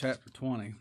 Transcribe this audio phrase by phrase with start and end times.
[0.00, 0.74] chapter 20.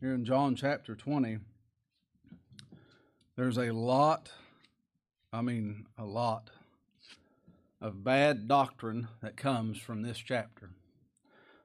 [0.00, 1.36] Here in John chapter 20,
[3.36, 4.30] there's a lot,
[5.34, 6.48] I mean, a lot
[7.82, 10.70] of bad doctrine that comes from this chapter.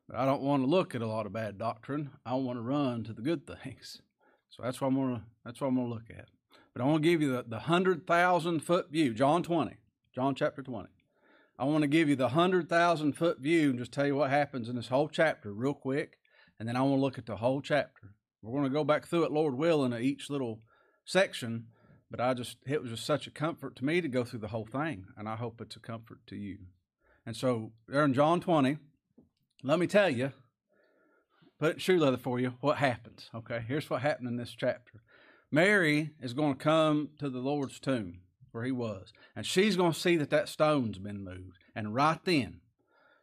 [0.09, 2.09] But I don't want to look at a lot of bad doctrine.
[2.25, 4.01] I want to run to the good things.
[4.49, 6.27] So that's what I'm going to, that's what I'm going to look at.
[6.73, 9.78] But I want to give you the, the 100,000 foot view, John 20,
[10.13, 10.89] John chapter 20.
[11.59, 14.69] I want to give you the 100,000 foot view and just tell you what happens
[14.69, 16.17] in this whole chapter real quick.
[16.59, 18.13] And then I want to look at the whole chapter.
[18.41, 20.61] We're going to go back through it, Lord willing, at each little
[21.05, 21.67] section.
[22.09, 24.47] But I just, it was just such a comfort to me to go through the
[24.47, 25.05] whole thing.
[25.15, 26.57] And I hope it's a comfort to you.
[27.25, 28.77] And so there in John 20,
[29.63, 30.31] let me tell you,
[31.59, 33.29] put it shoe leather for you, what happens.
[33.35, 35.01] Okay, here's what happened in this chapter.
[35.51, 38.21] Mary is going to come to the Lord's tomb
[38.51, 41.57] where he was, and she's going to see that that stone's been moved.
[41.75, 42.61] And right then,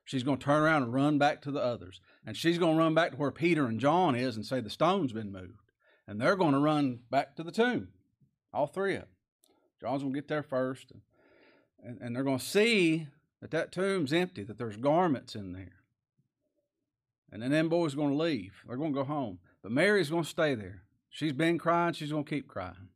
[0.04, 2.00] she's going to turn around and run back to the others.
[2.24, 4.70] And she's going to run back to where Peter and John is and say the
[4.70, 5.72] stone's been moved.
[6.08, 7.88] And they're going to run back to the tomb,
[8.52, 9.08] all three of them.
[9.80, 11.02] John's going to get there first, and,
[11.82, 13.08] and, and they're going to see
[13.40, 15.76] that that tomb's empty, that there's garments in there.
[17.30, 18.62] And then them boys are going to leave.
[18.66, 19.40] They're going to go home.
[19.62, 20.82] But Mary's going to stay there.
[21.10, 21.92] She's been crying.
[21.92, 22.88] She's going to keep crying.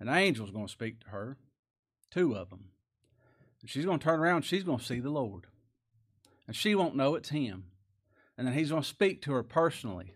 [0.00, 1.36] An angel's going to speak to her,
[2.10, 2.70] two of them.
[3.60, 4.42] And she's going to turn around.
[4.42, 5.46] she's going to see the Lord.
[6.46, 7.66] And she won't know it's him.
[8.36, 10.14] And then he's going to speak to her personally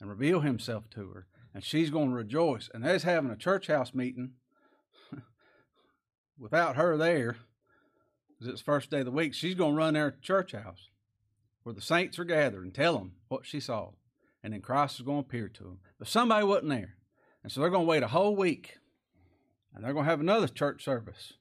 [0.00, 1.26] and reveal himself to her.
[1.52, 2.70] And she's going to rejoice.
[2.72, 4.32] And they're having a church house meeting
[6.38, 7.36] without her there,
[8.28, 9.34] because it's the first day of the week.
[9.34, 10.88] She's going to run their church house
[11.64, 13.90] where the saints are gathered and tell them what she saw.
[14.42, 15.78] And then Christ is going to appear to them.
[15.98, 16.96] But somebody wasn't there.
[17.42, 18.78] And so they're going to wait a whole week.
[19.74, 21.34] And they're going to have another church service.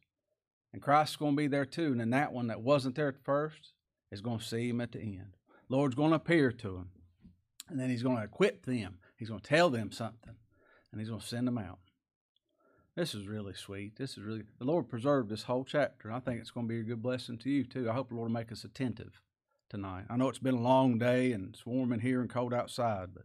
[0.74, 1.92] And Christ's going to be there too.
[1.92, 3.74] And then that one that wasn't there at first
[4.12, 5.36] is going to see him at the end.
[5.70, 6.90] Lord's going to appear to him.
[7.70, 9.00] And then he's going to equip them.
[9.18, 10.36] He's going to tell them something.
[10.92, 11.80] And he's going to send them out.
[12.96, 13.96] This is really sweet.
[13.98, 16.12] This is really, the Lord preserved this whole chapter.
[16.12, 17.90] I think it's going to be a good blessing to you too.
[17.90, 19.22] I hope the Lord will make us attentive
[19.70, 20.06] tonight.
[20.10, 23.10] I know it's been a long day and it's warm in here and cold outside,
[23.14, 23.24] but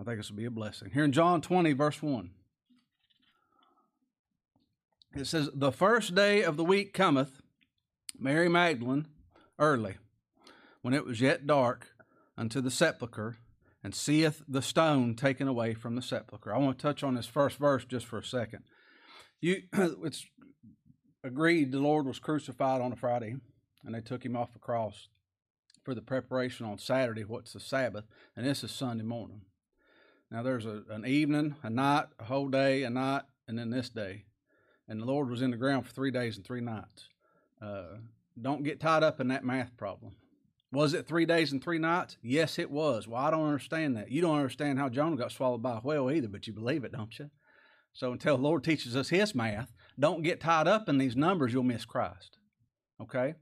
[0.00, 0.90] I think this will be a blessing.
[0.94, 2.30] Here in John 20, verse 1,
[5.16, 7.40] it says, The first day of the week cometh,
[8.18, 9.06] Mary Magdalene,
[9.58, 9.96] early,
[10.82, 11.88] when it was yet dark,
[12.36, 13.36] unto the sepulchre,
[13.82, 16.54] and seeth the stone taken away from the sepulchre.
[16.54, 18.64] I want to touch on this first verse just for a second.
[19.40, 20.26] You, it's
[21.22, 23.36] agreed the Lord was crucified on a Friday,
[23.84, 25.08] and they took him off the cross
[25.84, 28.04] for the preparation on Saturday, what's the Sabbath,
[28.36, 29.42] and this is Sunday morning.
[30.30, 33.90] Now there's a, an evening, a night, a whole day, a night, and then this
[33.90, 34.24] day.
[34.88, 37.08] And the Lord was in the ground for three days and three nights.
[37.60, 37.98] Uh,
[38.40, 40.14] don't get tied up in that math problem.
[40.72, 42.16] Was it three days and three nights?
[42.20, 43.06] Yes, it was.
[43.06, 44.10] Well, I don't understand that.
[44.10, 46.92] You don't understand how Jonah got swallowed by a whale either, but you believe it,
[46.92, 47.30] don't you?
[47.92, 51.52] So until the Lord teaches us His math, don't get tied up in these numbers.
[51.52, 52.38] You'll miss Christ.
[53.00, 53.34] Okay?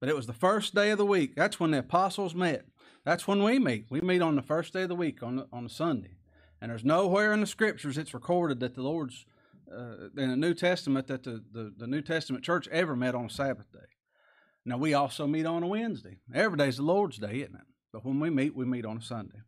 [0.00, 1.34] But it was the first day of the week.
[1.34, 2.66] That's when the apostles met.
[3.04, 3.86] That's when we meet.
[3.90, 6.18] We meet on the first day of the week, on, the, on a Sunday.
[6.60, 9.26] And there's nowhere in the scriptures it's recorded that the Lord's,
[9.74, 13.26] uh, in the New Testament, that the, the, the New Testament church ever met on
[13.26, 13.78] a Sabbath day.
[14.64, 16.18] Now, we also meet on a Wednesday.
[16.34, 17.66] Every day's the Lord's day, isn't it?
[17.92, 19.38] But when we meet, we meet on a Sunday.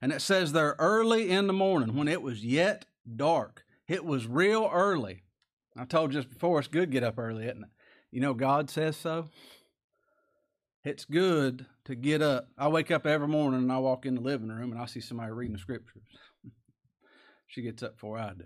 [0.00, 2.86] And it says there early in the morning, when it was yet
[3.16, 5.24] dark, it was real early.
[5.76, 7.70] I told you just before, it's good to get up early, isn't it?
[8.10, 9.28] You know, God says so
[10.84, 12.48] it's good to get up.
[12.56, 15.00] I wake up every morning and I walk in the living room and I see
[15.00, 16.02] somebody reading the scriptures.
[17.46, 18.44] she gets up before I do.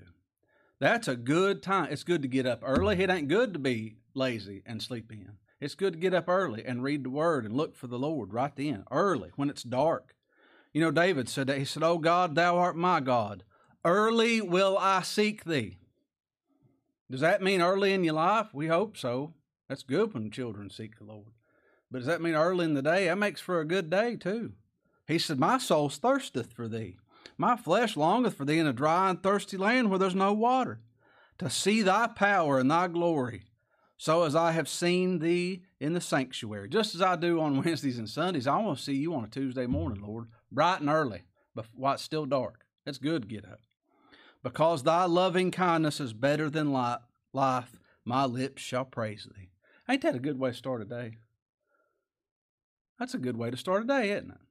[0.80, 1.88] That's a good time.
[1.90, 3.02] It's good to get up early.
[3.02, 5.32] It ain't good to be lazy and sleep in.
[5.60, 8.32] It's good to get up early and read the word and look for the Lord
[8.32, 10.14] right then, early, when it's dark.
[10.72, 11.58] You know, David said that.
[11.58, 13.44] He said, Oh God, thou art my God.
[13.84, 15.78] Early will I seek thee.
[17.10, 18.48] Does that mean early in your life?
[18.52, 19.34] We hope so.
[19.68, 21.32] That's good when children seek the Lord.
[21.90, 23.06] But does that mean early in the day?
[23.06, 24.52] That makes for a good day too.
[25.06, 26.96] He said, My soul thirsteth for thee.
[27.36, 30.80] My flesh longeth for thee in a dry and thirsty land where there's no water,
[31.38, 33.42] to see thy power and thy glory,
[33.96, 36.68] so as I have seen thee in the sanctuary.
[36.68, 39.28] Just as I do on Wednesdays and Sundays, I want to see you on a
[39.28, 41.22] Tuesday morning, Lord, bright and early,
[41.54, 42.64] but while it's still dark.
[42.86, 43.60] It's good to get up.
[44.42, 49.48] Because thy loving kindness is better than life, my lips shall praise thee.
[49.88, 51.18] Ain't that a good way to start a day?
[52.98, 54.43] That's a good way to start a day, isn't it?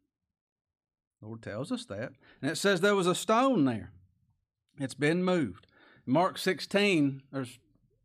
[1.24, 2.12] The Lord tells us that.
[2.42, 3.94] And it says there was a stone there.
[4.78, 5.68] It's been moved.
[6.06, 7.60] Mark 16, there's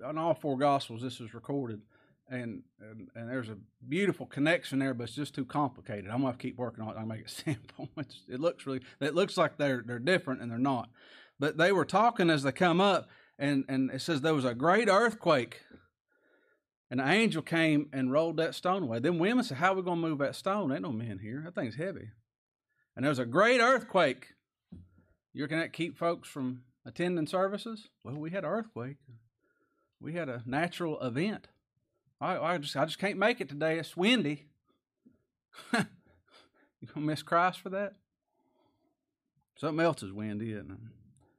[0.09, 1.81] in all four Gospels, this is recorded,
[2.31, 3.57] and, and and there's a
[3.89, 6.09] beautiful connection there, but it's just too complicated.
[6.09, 6.97] I'm gonna to keep working on it.
[6.97, 7.89] I'll make it simple.
[7.97, 10.89] It's, it looks really, it looks like they're they're different, and they're not.
[11.41, 14.55] But they were talking as they come up, and and it says there was a
[14.55, 15.63] great earthquake,
[16.89, 19.01] and an angel came and rolled that stone away.
[19.01, 20.71] Then women said, "How are we gonna move that stone?
[20.71, 21.43] Ain't no men here.
[21.45, 22.11] That thing's heavy."
[22.99, 24.35] And there was a great earthquake.
[25.33, 27.91] You reckon that keep folks from attending services?
[28.03, 28.97] Well, we had an earthquake.
[30.01, 31.47] We had a natural event.
[32.21, 33.79] I, I just I just can't make it today.
[33.79, 34.47] It's windy.
[35.73, 37.93] you gonna miss Christ for that?
[39.57, 40.79] Something else is windy, isn't it?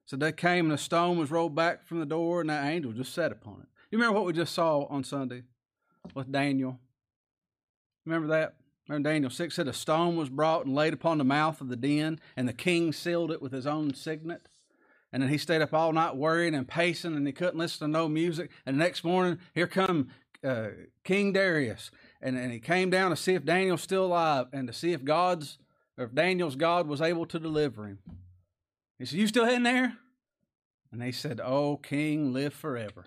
[0.05, 2.94] So they came and a stone was rolled back from the door, and that angel
[2.94, 3.67] just sat upon it.
[3.91, 5.44] You remember what we just saw on Sunday
[6.15, 6.79] with Daniel?
[8.05, 8.55] Remember that?
[8.89, 11.75] Remember Daniel 6 said a stone was brought and laid upon the mouth of the
[11.75, 14.50] den, and the king sealed it with his own signet.
[15.13, 17.91] And then he stayed up all night worrying and pacing, and he couldn't listen to
[17.91, 18.50] no music.
[18.65, 20.09] And the next morning, here come
[20.44, 20.69] uh,
[21.03, 24.74] King Darius, and, and he came down to see if Daniel's still alive and to
[24.74, 25.59] see if God's
[25.95, 28.00] or if Daniel's God was able to deliver him.
[28.97, 29.97] He said, "You still in there?"
[30.91, 33.06] And they said, "Oh, King, live forever."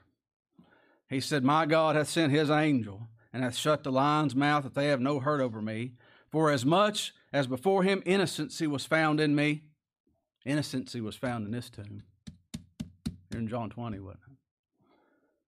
[1.12, 4.74] He said, My God hath sent his angel, and hath shut the lion's mouth, that
[4.74, 5.92] they have no hurt over me.
[6.30, 9.64] For as much as before him innocency was found in me,
[10.44, 12.02] innocency was found in this tomb.
[13.30, 14.32] Here in John 20, wasn't it?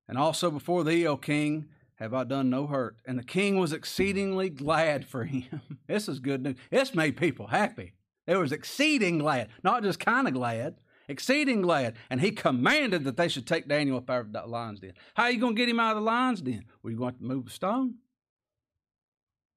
[0.09, 1.67] And also before thee, O king,
[1.97, 2.97] have I done no hurt.
[3.07, 5.61] And the king was exceedingly glad for him.
[5.87, 6.57] this is good news.
[6.71, 7.93] This made people happy.
[8.27, 10.77] It was exceeding glad, not just kind of glad
[11.09, 11.97] exceeding glad.
[12.11, 14.95] And he commanded that they should take Daniel up out of the lion's den.
[15.15, 16.65] How are you going to get him out of the lion's den?
[16.83, 17.97] Were you going to move a stone?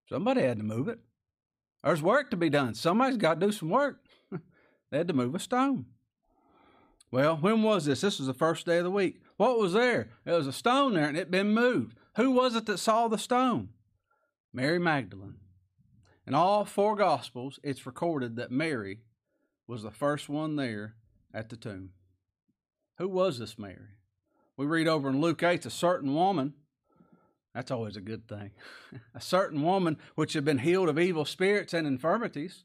[0.10, 1.00] Somebody had to move it.
[1.84, 2.74] There's work to be done.
[2.74, 4.00] Somebody's got to do some work.
[4.92, 5.86] they had to move a stone.
[7.12, 8.02] Well, when was this?
[8.02, 9.22] This was the first day of the week.
[9.38, 10.10] What was there?
[10.26, 11.98] There was a stone there and it had been moved.
[12.18, 13.70] Who was it that saw the stone?
[14.54, 15.38] Mary Magdalene.
[16.26, 19.00] In all four Gospels, it's recorded that Mary
[19.68, 20.96] was the first one there
[21.38, 21.92] at the tomb.
[22.98, 23.96] Who was this Mary?
[24.58, 26.56] We read over in Luke 8, a certain woman.
[27.54, 28.52] That's always a good thing.
[29.16, 32.64] a certain woman which had been healed of evil spirits and infirmities,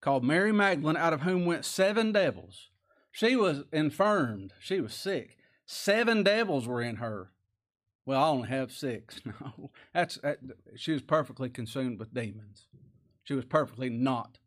[0.00, 2.70] called Mary Magdalene, out of whom went seven devils.
[3.10, 4.54] She was infirmed.
[4.58, 5.36] She was sick.
[5.66, 7.30] Seven devils were in her.
[8.06, 9.20] Well, I only have six.
[9.26, 10.38] No, that's that,
[10.76, 12.66] she was perfectly consumed with demons.
[13.22, 14.38] She was perfectly not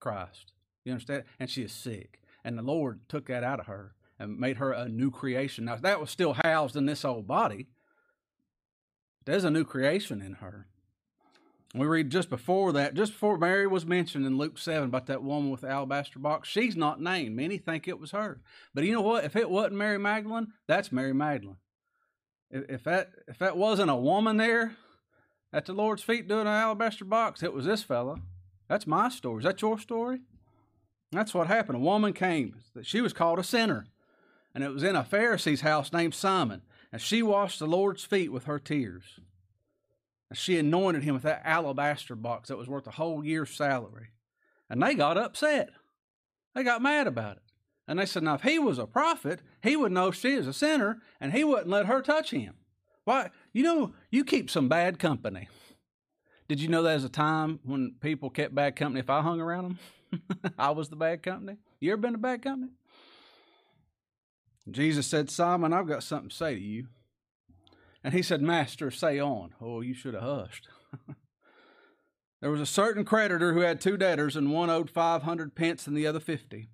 [0.00, 0.52] Christ.
[0.84, 1.24] You understand?
[1.40, 2.17] And she is sick.
[2.44, 5.64] And the Lord took that out of her and made her a new creation.
[5.64, 7.68] Now, that was still housed in this old body.
[9.24, 10.66] There's a new creation in her.
[11.74, 15.22] We read just before that, just before Mary was mentioned in Luke 7 about that
[15.22, 17.36] woman with the alabaster box, she's not named.
[17.36, 18.40] Many think it was her.
[18.72, 19.24] But you know what?
[19.24, 21.58] If it wasn't Mary Magdalene, that's Mary Magdalene.
[22.50, 24.76] If that, if that wasn't a woman there
[25.52, 28.16] at the Lord's feet doing an alabaster box, it was this fella.
[28.66, 29.40] That's my story.
[29.40, 30.20] Is that your story?
[31.12, 31.76] That's what happened.
[31.76, 32.56] A woman came.
[32.82, 33.86] She was called a sinner.
[34.54, 36.62] And it was in a Pharisee's house named Simon.
[36.92, 39.20] And she washed the Lord's feet with her tears.
[40.30, 44.08] And she anointed him with that alabaster box that was worth a whole year's salary.
[44.68, 45.70] And they got upset.
[46.54, 47.42] They got mad about it.
[47.86, 50.52] And they said, now, if he was a prophet, he would know she is a
[50.52, 52.54] sinner, and he wouldn't let her touch him.
[53.04, 53.30] Why?
[53.54, 55.48] You know, you keep some bad company.
[56.48, 59.78] Did you know there's a time when people kept bad company if I hung around
[60.10, 60.52] them?
[60.58, 61.58] I was the bad company.
[61.78, 62.72] You ever been a bad company?
[64.70, 66.86] Jesus said, Simon, I've got something to say to you.
[68.02, 69.54] And he said, Master, say on.
[69.60, 70.68] Oh, you should have hushed.
[72.40, 75.96] there was a certain creditor who had two debtors, and one owed 500 pence and
[75.96, 76.68] the other 50.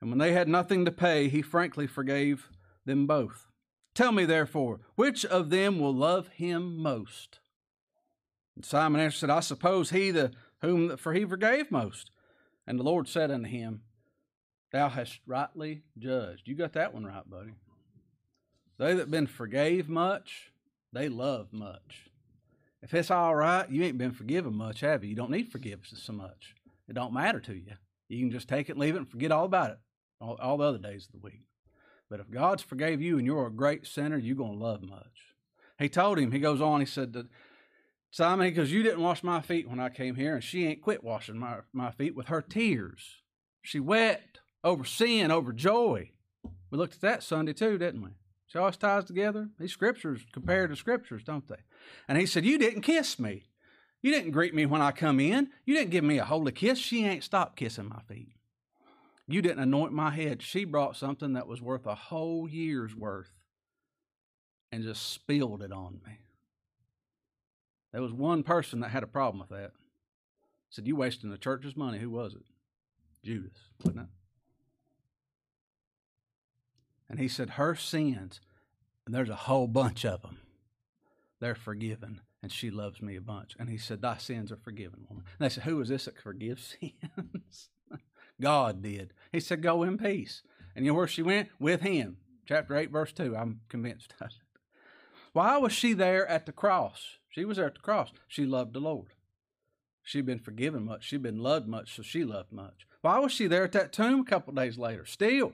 [0.00, 2.48] And when they had nothing to pay, he frankly forgave
[2.84, 3.46] them both.
[3.94, 7.39] Tell me, therefore, which of them will love him most?
[8.64, 12.10] Simon answered, I suppose he the whom for he forgave most.
[12.66, 13.82] And the Lord said unto him,
[14.72, 16.46] Thou hast rightly judged.
[16.46, 17.52] You got that one right, buddy.
[18.78, 20.52] They that been forgave much,
[20.92, 22.10] they love much.
[22.82, 25.10] If it's all right, you ain't been forgiven much, have you?
[25.10, 26.54] You don't need forgiveness so much.
[26.88, 27.72] It don't matter to you.
[28.08, 29.78] You can just take it, leave it, and forget all about it
[30.20, 31.42] all, all the other days of the week.
[32.08, 35.34] But if God's forgave you and you're a great sinner, you're going to love much.
[35.78, 37.12] He told him, he goes on, he said
[38.10, 40.82] Simon, he goes, You didn't wash my feet when I came here, and she ain't
[40.82, 43.22] quit washing my, my feet with her tears.
[43.62, 46.10] She wept over sin, over joy.
[46.70, 48.10] We looked at that Sunday too, didn't we?
[48.52, 49.48] How it ties together?
[49.60, 51.62] These scriptures compare to scriptures, don't they?
[52.08, 53.44] And he said, You didn't kiss me.
[54.02, 55.50] You didn't greet me when I come in.
[55.64, 56.78] You didn't give me a holy kiss.
[56.78, 58.32] She ain't stopped kissing my feet.
[59.28, 60.42] You didn't anoint my head.
[60.42, 63.30] She brought something that was worth a whole year's worth
[64.72, 66.18] and just spilled it on me.
[67.92, 69.72] There was one person that had a problem with that.
[70.70, 71.98] Said, You wasting the church's money.
[71.98, 72.44] Who was it?
[73.24, 74.08] Judas, wasn't it?
[77.08, 78.40] And he said, Her sins,
[79.04, 80.38] and there's a whole bunch of them,
[81.40, 83.56] they're forgiven, and she loves me a bunch.
[83.58, 85.24] And he said, Thy sins are forgiven, woman.
[85.38, 87.68] And they said, Who is this that forgives sins?
[88.40, 89.12] God did.
[89.32, 90.42] He said, Go in peace.
[90.74, 91.48] And you know where she went?
[91.58, 92.18] With him.
[92.46, 93.36] Chapter 8, verse 2.
[93.36, 94.32] I'm convinced of it.
[95.32, 97.18] Why was she there at the cross?
[97.30, 98.10] She was there at the cross.
[98.28, 99.14] She loved the Lord.
[100.02, 101.04] She'd been forgiven much.
[101.04, 102.86] She'd been loved much, so she loved much.
[103.00, 105.04] Why was she there at that tomb a couple days later?
[105.04, 105.52] Still,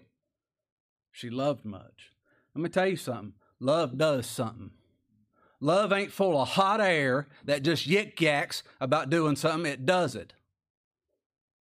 [1.13, 2.13] she loved much.
[2.55, 3.35] Let me tell you something.
[3.61, 4.71] Love does something.
[5.61, 9.71] Love ain't full of hot air that just yik yaks about doing something.
[9.71, 10.33] It does it.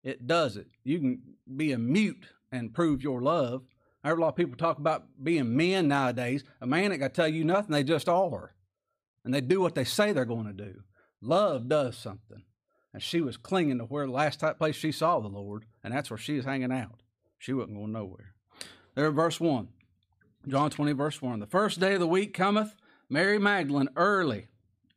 [0.03, 0.69] It does it.
[0.85, 1.23] You can
[1.57, 3.63] be a mute and prove your love.
[4.03, 6.43] I heard a lot of people talk about being men nowadays.
[6.61, 8.55] A man ain't got to tell you nothing, they just are.
[9.25, 10.83] And they do what they say they're going to do.
[11.21, 12.43] Love does something.
[12.93, 16.11] And she was clinging to where the last place she saw the Lord, and that's
[16.11, 17.03] where she was hanging out.
[17.39, 18.35] She wasn't going nowhere.
[18.95, 19.69] There, verse 1.
[20.47, 21.41] John 20, verse 1.
[21.41, 22.75] The first day of the week cometh,
[23.09, 24.49] Mary Magdalene early,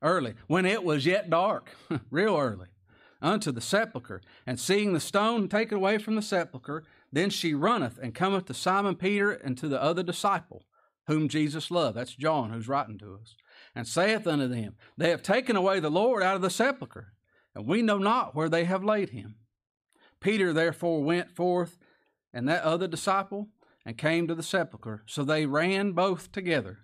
[0.02, 1.70] early, when it was yet dark,
[2.10, 2.68] real early,
[3.22, 7.98] unto the sepulchre, and seeing the stone taken away from the sepulchre, then she runneth
[8.02, 10.64] and cometh to Simon Peter and to the other disciple,
[11.08, 11.98] whom Jesus loved.
[11.98, 13.36] That's John who's writing to us.
[13.76, 17.14] And saith unto them, They have taken away the Lord out of the sepulchre,
[17.54, 19.36] and we know not where they have laid him.
[20.22, 21.78] Peter therefore went forth,
[22.34, 23.50] and that other disciple,
[23.86, 25.04] and came to the sepulchre.
[25.06, 26.80] So they ran both together.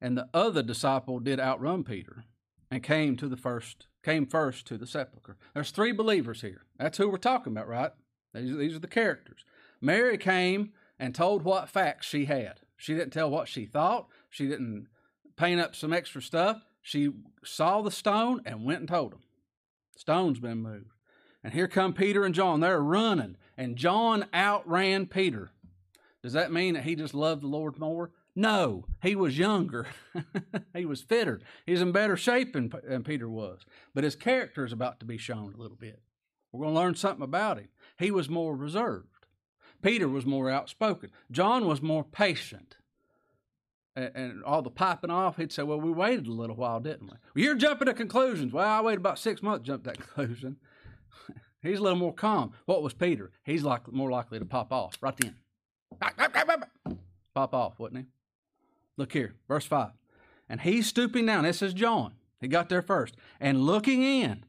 [0.00, 2.24] And the other disciple did outrun Peter,
[2.70, 5.36] and came to the first, came first to the sepulchre.
[5.54, 6.62] There's three believers here.
[6.78, 7.92] That's who we're talking about, right?
[8.32, 9.44] These, these are the characters.
[9.80, 12.60] Mary came and told what facts she had.
[12.76, 14.08] She didn't tell what she thought.
[14.30, 14.88] She didn't
[15.36, 16.62] paint up some extra stuff.
[16.80, 17.12] She
[17.44, 19.22] saw the stone and went and told them.
[19.96, 20.90] Stone's been moved.
[21.44, 22.60] And here come Peter and John.
[22.60, 23.36] They're running.
[23.56, 25.50] And John outran Peter.
[26.22, 28.10] Does that mean that he just loved the Lord more?
[28.34, 29.86] No, he was younger.
[30.74, 31.40] he was fitter.
[31.66, 33.60] He's in better shape than, than Peter was.
[33.94, 36.00] But his character is about to be shown a little bit.
[36.50, 37.68] We're going to learn something about him.
[37.98, 39.08] He was more reserved.
[39.82, 41.10] Peter was more outspoken.
[41.30, 42.76] John was more patient.
[43.94, 47.02] And, and all the piping off, he'd say, Well, we waited a little while, didn't
[47.02, 47.16] we?
[47.34, 48.52] Well, you're jumping to conclusions.
[48.52, 50.56] Well, I waited about six months to jump that conclusion.
[51.62, 52.52] He's a little more calm.
[52.66, 53.30] What was Peter?
[53.44, 55.36] He's like more likely to pop off right then.
[57.34, 58.06] Pop off, wouldn't he?
[58.96, 59.90] Look here, verse 5.
[60.48, 62.14] And he stooping down, this is John.
[62.40, 63.14] He got there first.
[63.40, 64.44] And looking in,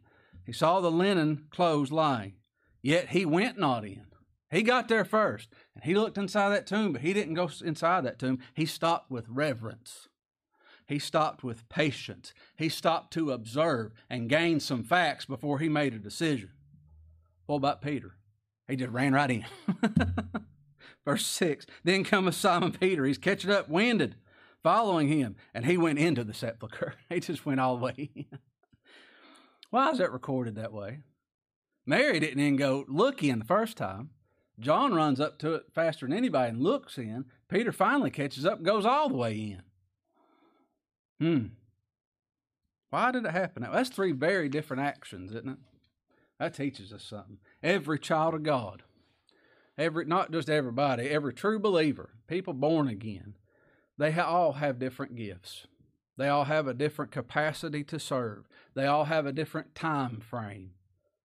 [0.45, 2.33] he saw the linen clothes lying.
[2.81, 4.05] Yet he went not in.
[4.53, 5.49] He got there first.
[5.75, 8.39] And he looked inside that tomb, but he didn't go inside that tomb.
[8.53, 10.07] He stopped with reverence.
[10.85, 12.33] He stopped with patience.
[12.55, 16.51] He stopped to observe and gain some facts before he made a decision.
[17.47, 18.15] What about Peter?
[18.67, 19.45] He just ran right in.
[21.05, 23.05] Verse 6 Then cometh Simon Peter.
[23.05, 24.15] He's catching up, winded,
[24.61, 26.93] following him, and he went into the sepulchre.
[27.09, 28.39] He just went all the way in.
[29.69, 30.99] Why is that recorded that way?
[31.85, 34.11] Mary didn't even go look in the first time.
[34.59, 37.25] John runs up to it faster than anybody and looks in.
[37.49, 39.61] Peter finally catches up and goes all the way in.
[41.19, 41.45] Hmm.
[42.89, 43.67] Why did it happen?
[43.71, 45.57] That's three very different actions, isn't it?
[46.39, 47.37] That teaches us something.
[47.63, 48.83] Every child of God
[49.77, 53.35] every not just everybody, every true believer, people born again,
[53.97, 55.67] they all have different gifts.
[56.17, 58.47] They all have a different capacity to serve.
[58.75, 60.71] They all have a different time frame.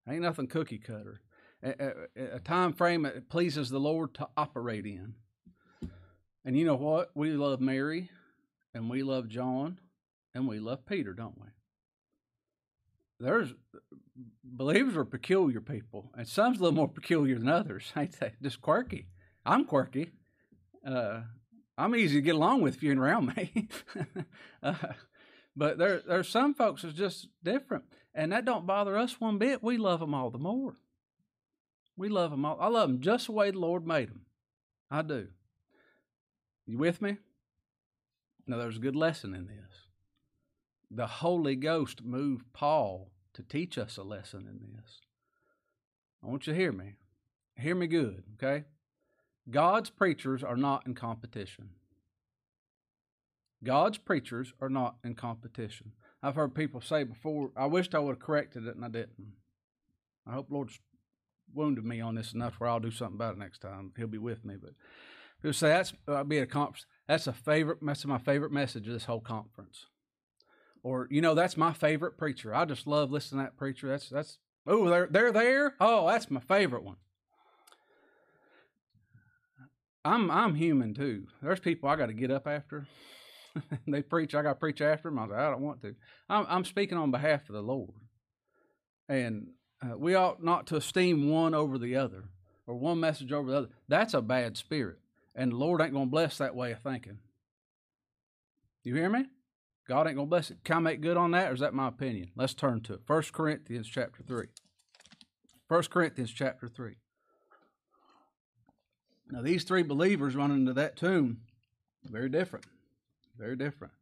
[0.08, 1.20] Ain't nothing cookie cutter.
[1.62, 1.92] A,
[2.34, 5.14] a, time frame that pleases the Lord to operate in.
[6.44, 7.10] And you know what?
[7.16, 8.10] We love Mary,
[8.72, 9.80] and we love John,
[10.34, 11.48] and we love Peter, don't we?
[13.20, 13.52] there's
[14.44, 18.32] believers are peculiar people, and some's a little more peculiar than others, ain't they?
[18.42, 19.08] Just quirky.
[19.44, 20.10] I'm quirky.
[20.86, 21.22] Uh,
[21.76, 23.68] I'm easy to get along with if you're around me.
[24.62, 24.74] uh,
[25.56, 27.84] but there, there's some folks that's just different,
[28.14, 29.62] and that don't bother us one bit.
[29.62, 30.76] We love them all the more.
[31.98, 32.56] We love them all.
[32.60, 34.22] I love them just the way the Lord made them.
[34.90, 35.28] I do.
[36.64, 37.18] You with me?
[38.46, 39.88] Now, there's a good lesson in this
[40.90, 45.00] the Holy Ghost moved Paul to teach us a lesson in this.
[46.24, 46.94] I want you to hear me.
[47.56, 48.64] Hear me good, okay?
[49.50, 51.70] God's preachers are not in competition.
[53.62, 55.92] God's preachers are not in competition.
[56.22, 59.34] I've heard people say before, I wished I would have corrected it and I didn't.
[60.26, 60.80] I hope Lord's
[61.54, 63.92] wounded me on this enough where I'll do something about it next time.
[63.96, 64.56] He'll be with me.
[64.60, 64.72] But
[65.40, 66.86] People say that's I'll be at a conference.
[67.06, 67.78] That's a favorite.
[67.80, 69.86] That's my favorite message of this whole conference.
[70.82, 72.54] Or you know, that's my favorite preacher.
[72.54, 73.88] I just love listening to that preacher.
[73.88, 75.74] That's that's oh they're they're there.
[75.80, 76.96] Oh, that's my favorite one.
[80.04, 81.26] I'm I'm human too.
[81.40, 82.88] There's people I got to get up after.
[83.86, 84.34] they preach.
[84.34, 85.18] I got to preach after them.
[85.18, 85.94] I was like, I don't want to.
[86.28, 87.90] I'm I'm speaking on behalf of the Lord,
[89.08, 89.48] and
[89.82, 92.24] uh, we ought not to esteem one over the other
[92.66, 93.68] or one message over the other.
[93.86, 94.98] That's a bad spirit,
[95.34, 97.18] and the Lord ain't going to bless that way of thinking.
[98.82, 99.26] You hear me?
[99.86, 100.58] God ain't going to bless it.
[100.64, 102.30] Can I make good on that, or is that my opinion?
[102.36, 103.00] Let's turn to it.
[103.06, 104.48] First Corinthians chapter three.
[105.68, 106.96] First Corinthians chapter three.
[109.30, 111.42] Now these three believers running into that tomb,
[112.04, 112.66] very different,
[113.36, 113.92] very different,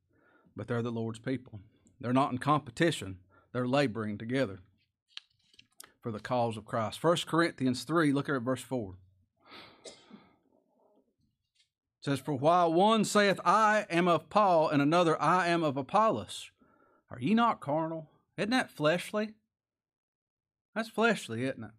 [0.56, 1.60] but they're the Lord's people.
[2.00, 3.18] They're not in competition.
[3.52, 4.60] They're laboring together
[6.06, 7.02] for the cause of Christ.
[7.02, 8.94] 1 Corinthians 3, look at verse 4.
[9.86, 9.92] It
[12.00, 16.52] says, For while one saith, I am of Paul, and another, I am of Apollos,
[17.10, 18.08] are ye not carnal?
[18.38, 19.34] Isn't that fleshly?
[20.76, 21.72] That's fleshly, isn't it?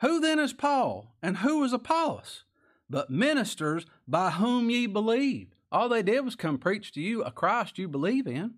[0.00, 2.44] Who then is Paul, and who is Apollos?
[2.88, 5.54] But ministers by whom ye believed.
[5.70, 8.54] All they did was come preach to you a Christ you believe in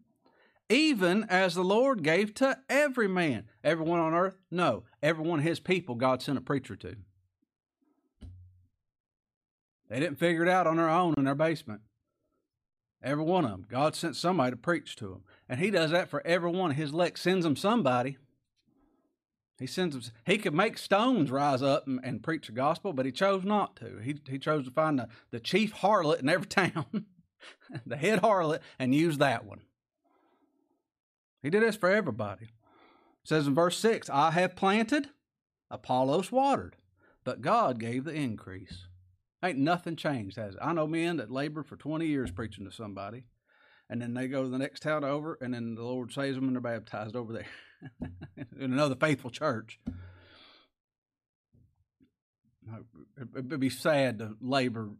[0.68, 3.44] even as the Lord gave to every man.
[3.62, 4.38] Everyone on earth?
[4.50, 4.84] No.
[5.02, 6.96] Everyone his people God sent a preacher to.
[9.88, 11.82] They didn't figure it out on their own in their basement.
[13.02, 13.66] Every one of them.
[13.68, 15.24] God sent somebody to preach to them.
[15.48, 17.18] And he does that for every one of his elect.
[17.18, 18.16] Sends them somebody.
[19.58, 23.06] He sends them, he could make stones rise up and, and preach the gospel, but
[23.06, 23.98] he chose not to.
[23.98, 27.06] He, he chose to find the, the chief harlot in every town,
[27.86, 29.60] the head harlot, and use that one.
[31.44, 32.46] He did this for everybody.
[32.46, 35.10] It says in verse 6 I have planted,
[35.70, 36.76] Apollos watered,
[37.22, 38.86] but God gave the increase.
[39.44, 40.60] Ain't nothing changed, has it?
[40.62, 43.24] I know men that labored for 20 years preaching to somebody,
[43.90, 46.46] and then they go to the next town over, and then the Lord saves them
[46.46, 47.46] and they're baptized over there
[48.58, 49.78] in another faithful church.
[53.36, 54.92] It'd be sad to labor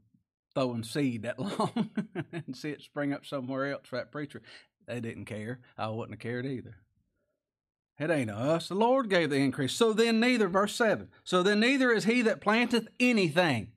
[0.55, 1.91] throwing seed that long
[2.33, 4.43] and see it spring up somewhere else for that preacher.
[4.87, 5.61] They didn't care.
[5.79, 6.77] I wouldn't have cared either.
[7.99, 8.69] It ain't us.
[8.69, 9.73] The Lord gave the increase.
[9.73, 11.09] So then neither, verse 7.
[11.23, 13.69] So then neither is he that planteth anything.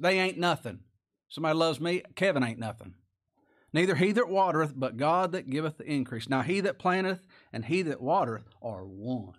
[0.00, 0.80] They ain't nothing.
[1.28, 2.02] Somebody loves me.
[2.14, 2.94] Kevin ain't nothing.
[3.72, 6.28] Neither he that watereth, but God that giveth the increase.
[6.28, 9.34] Now he that planteth and he that watereth are one.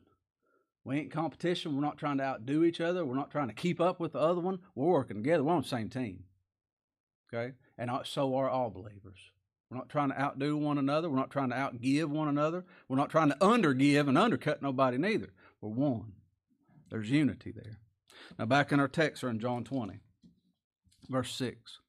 [0.84, 1.73] We ain't competition.
[1.73, 3.06] We're not trying to outdo each other.
[3.06, 4.60] We're not trying to keep up with the other one.
[4.75, 5.43] We're working together.
[5.43, 6.25] We're on the same team.
[7.34, 7.54] Okay?
[7.78, 9.17] And uh, so are all believers.
[9.69, 11.10] We're not trying to outdo one another.
[11.10, 12.65] We're not trying to outgive one another.
[12.88, 15.34] We're not trying to undergive and undercut nobody neither.
[15.60, 16.13] We're one.
[16.89, 17.80] There's unity there.
[18.38, 19.99] Now, back in our text, are in John 20,
[21.10, 21.80] verse 6.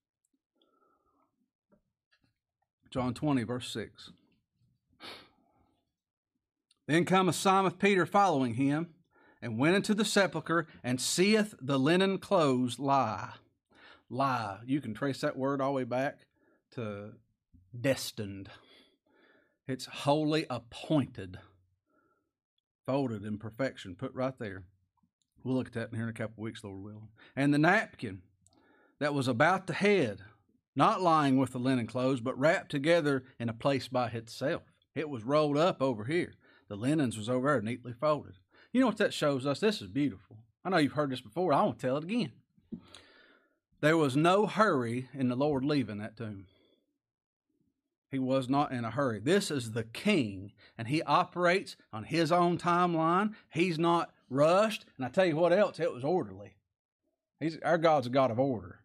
[2.91, 4.11] John 20, verse 6.
[6.87, 8.89] Then cometh Simon Peter following him,
[9.43, 13.33] and went into the sepulchre, and seeth the linen clothes lie.
[14.09, 14.61] Lie.
[14.65, 16.21] You can trace that word all the way back
[16.73, 17.12] to
[17.83, 18.49] destined.
[19.69, 21.39] It's wholly appointed,
[22.85, 24.65] folded in perfection, put right there.
[25.43, 27.09] We'll look at that in here in a couple weeks, Lord willing.
[27.35, 28.23] And the napkin
[28.99, 30.23] that was about the head,
[30.75, 34.62] not lying with the linen clothes, but wrapped together in a place by itself.
[34.95, 36.35] It was rolled up over here.
[36.69, 38.35] The linens was over there, neatly folded.
[38.73, 39.61] You know what that shows us?
[39.61, 40.39] This is beautiful.
[40.65, 41.53] I know you've heard this before.
[41.53, 42.33] I want to tell it again.
[43.81, 46.47] There was no hurry in the Lord leaving that tomb.
[48.11, 49.19] He was not in a hurry.
[49.19, 53.35] This is the king, and he operates on his own timeline.
[53.51, 54.85] He's not rushed.
[54.97, 56.57] And I tell you what else, it was orderly.
[57.40, 58.81] He's, our God's a God of order.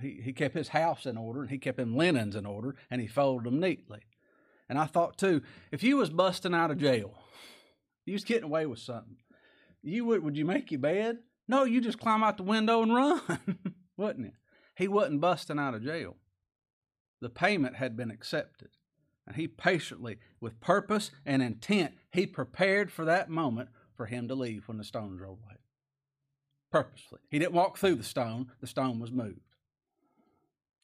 [0.00, 3.00] He, he kept his house in order, and he kept him linens in order, and
[3.00, 4.00] he folded them neatly.
[4.68, 7.14] And I thought, too, if you was busting out of jail,
[8.06, 9.16] you was getting away with something,
[9.82, 11.18] you would, would you make your bed?
[11.48, 13.20] No, you just climb out the window and run,
[13.96, 14.34] wouldn't it?
[14.76, 16.16] He wasn't busting out of jail.
[17.20, 18.70] The payment had been accepted.
[19.26, 24.34] And he patiently, with purpose and intent, he prepared for that moment for him to
[24.34, 25.56] leave when the stone rolled away.
[26.72, 27.20] Purposely.
[27.30, 29.40] He didn't walk through the stone, the stone was moved.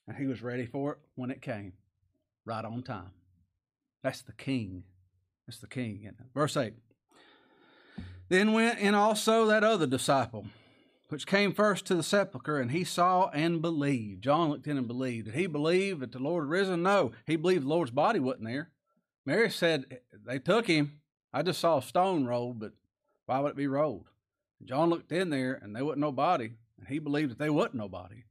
[0.07, 1.73] And he was ready for it when it came,
[2.45, 3.11] right on time.
[4.03, 4.85] That's the king.
[5.47, 6.09] That's the king.
[6.35, 6.75] Verse 8.
[8.29, 10.47] Then went in also that other disciple
[11.09, 14.23] which came first to the sepulchre, and he saw and believed.
[14.23, 15.27] John looked in and believed.
[15.27, 16.83] Did he believe that the Lord had risen?
[16.83, 17.13] No.
[17.27, 18.71] He believed the Lord's body wasn't there.
[19.25, 21.01] Mary said, eh, They took him.
[21.33, 22.73] I just saw a stone rolled, but
[23.27, 24.09] why would it be rolled?
[24.65, 26.53] John looked in there, and there wasn't no body.
[26.79, 28.17] And he believed that they wasn't nobody.
[28.17, 28.25] It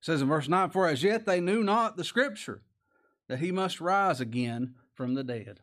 [0.00, 2.62] says in verse 9, For as yet they knew not the scripture,
[3.28, 5.60] that he must rise again from the dead.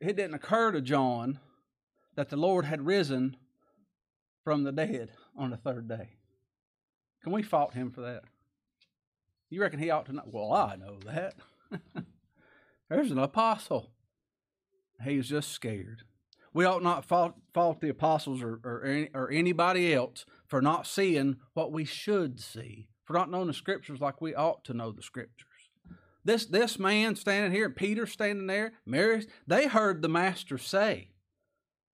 [0.00, 1.38] It didn't occur to John
[2.16, 3.36] that the Lord had risen
[4.46, 6.10] from the dead on the third day.
[7.20, 8.22] Can we fault him for that?
[9.50, 10.22] You reckon he ought to know?
[10.24, 11.34] Well, I know that.
[12.88, 13.90] There's an apostle.
[15.02, 16.02] He was just scared.
[16.54, 20.86] We ought not fault, fault the apostles or, or, any, or anybody else for not
[20.86, 24.92] seeing what we should see, for not knowing the scriptures like we ought to know
[24.92, 25.48] the scriptures.
[26.24, 31.08] This, this man standing here, Peter standing there, Mary, they heard the master say,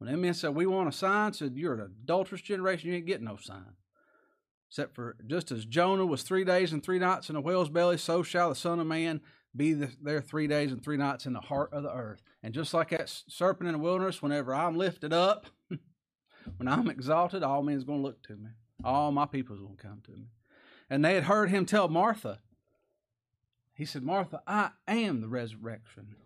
[0.02, 3.06] when them men said, We want a sign, said, You're an adulterous generation, you ain't
[3.06, 3.76] getting no sign.
[4.68, 7.98] Except for just as Jonah was three days and three nights in a whale's belly,
[7.98, 9.20] so shall the Son of Man
[9.54, 12.20] be the, there three days and three nights in the heart of the earth.
[12.42, 15.46] And just like that serpent in the wilderness, whenever I'm lifted up,
[16.56, 18.50] when I'm exalted, all men's going to look to me.
[18.82, 20.26] All my people's going to come to me.
[20.90, 22.40] And they had heard him tell Martha,
[23.76, 26.16] he said, Martha, I am the resurrection.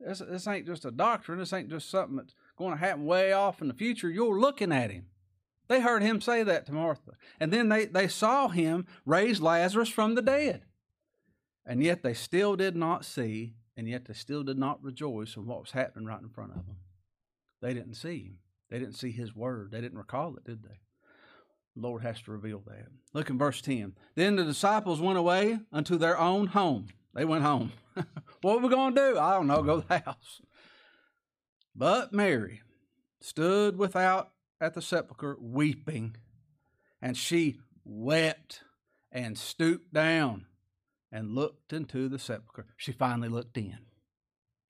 [0.00, 1.38] This, this ain't just a doctrine.
[1.38, 4.08] This ain't just something that's going to happen way off in the future.
[4.08, 5.06] You're looking at him.
[5.68, 7.12] They heard him say that to Martha.
[7.40, 10.64] And then they, they saw him raise Lazarus from the dead.
[11.64, 15.46] And yet they still did not see, and yet they still did not rejoice in
[15.46, 16.76] what was happening right in front of them.
[17.60, 18.38] They didn't see him.
[18.70, 19.70] They didn't see his word.
[19.70, 20.80] They didn't recall it, did they?
[21.74, 22.88] The Lord has to reveal that.
[23.14, 23.94] Look in verse 10.
[24.14, 26.88] Then the disciples went away unto their own home.
[27.14, 27.72] They went home.
[28.42, 29.18] what are we going to do?
[29.18, 29.62] I don't know.
[29.62, 30.42] Go to the house.
[31.74, 32.60] But Mary
[33.20, 36.16] stood without at the sepulchre weeping,
[37.00, 38.62] and she wept
[39.10, 40.46] and stooped down
[41.10, 42.66] and looked into the sepulchre.
[42.76, 43.78] She finally looked in.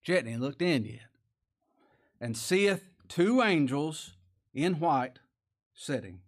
[0.01, 1.01] She hadn't looked in yet.
[2.21, 4.17] And seeth two angels
[4.55, 5.19] in white
[5.75, 6.21] sitting,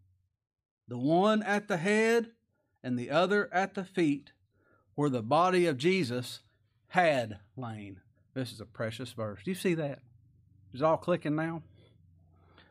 [0.88, 2.30] the one at the head
[2.82, 4.32] and the other at the feet,
[4.94, 6.40] where the body of Jesus
[6.88, 8.00] had lain.
[8.34, 9.40] This is a precious verse.
[9.44, 10.00] Do you see that?
[10.74, 11.62] Is all clicking now?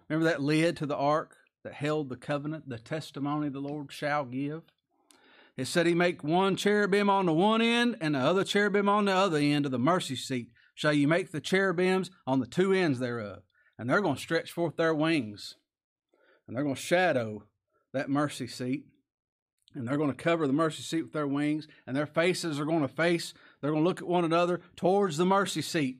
[0.09, 4.25] Remember that lid to the ark that held the covenant, the testimony the Lord shall
[4.25, 4.63] give?
[5.55, 9.05] It said he make one cherubim on the one end and the other cherubim on
[9.05, 10.49] the other end of the mercy seat.
[10.75, 13.43] Shall you make the cherubims on the two ends thereof?
[13.79, 15.55] And they're going to stretch forth their wings.
[16.45, 17.45] And they're going to shadow
[17.93, 18.85] that mercy seat.
[19.75, 21.67] And they're going to cover the mercy seat with their wings.
[21.87, 25.15] And their faces are going to face, they're going to look at one another towards
[25.15, 25.99] the mercy seat.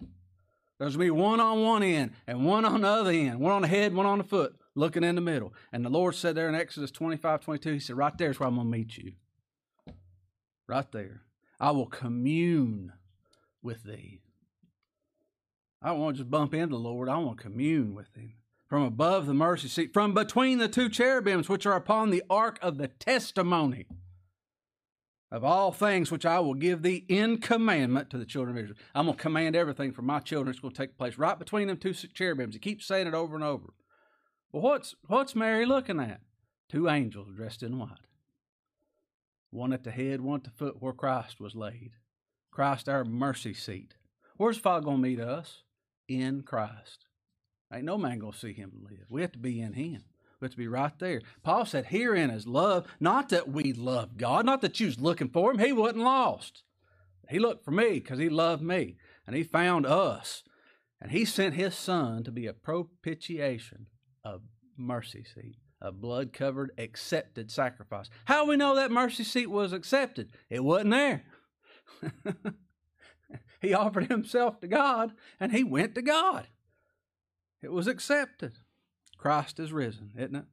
[0.80, 3.54] There's going to be one on one end and one on the other end, one
[3.54, 5.54] on the head, one on the foot, looking in the middle.
[5.72, 8.56] And the Lord said there in Exodus 25, 22, He said, Right there's where I'm
[8.56, 9.14] going to meet you.
[10.68, 11.22] Right there.
[11.60, 12.94] I will commune
[13.62, 14.22] with thee.
[15.82, 17.10] I don't want to just bump into the Lord.
[17.10, 18.34] I want to commune with him.
[18.68, 22.58] From above the mercy seat, from between the two cherubims which are upon the ark
[22.62, 23.86] of the testimony
[25.34, 28.78] of all things which I will give thee in commandment to the children of Israel.
[28.94, 30.52] I'm going to command everything for my children.
[30.52, 32.54] It's going to take place right between them two cherubims.
[32.54, 33.74] He keeps saying it over and over.
[34.52, 36.22] Well, what's, what's Mary looking at?
[36.70, 37.98] Two angels dressed in white
[39.50, 41.92] one at the head, one at the foot where Christ was laid.
[42.52, 43.96] Christ, our mercy seat.
[44.38, 45.64] Where's Father going to meet us?
[46.08, 47.06] In Christ.
[47.72, 49.06] Ain't no man going to see him live.
[49.10, 50.04] We have to be in him.
[50.44, 51.22] Have to be right there.
[51.44, 55.30] Paul said, Herein is love, not that we love God, not that you was looking
[55.30, 55.60] for him.
[55.60, 56.64] He wasn't lost.
[57.30, 60.44] He looked for me because he loved me, and he found us.
[61.02, 63.88] And he sent his son to be a propitiation,
[64.24, 64.38] a
[64.78, 68.10] mercy seat a blood covered, accepted sacrifice.
[68.26, 70.32] How we know that mercy seat was accepted?
[70.50, 71.26] It wasn't there.
[73.62, 76.48] he offered himself to God and he went to God.
[77.62, 78.54] It was accepted.
[79.24, 80.44] Christ is risen, isn't it?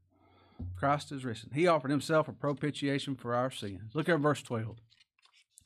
[0.78, 1.50] Christ is risen.
[1.52, 3.96] He offered himself a propitiation for our sins.
[3.96, 4.76] Look at verse 12.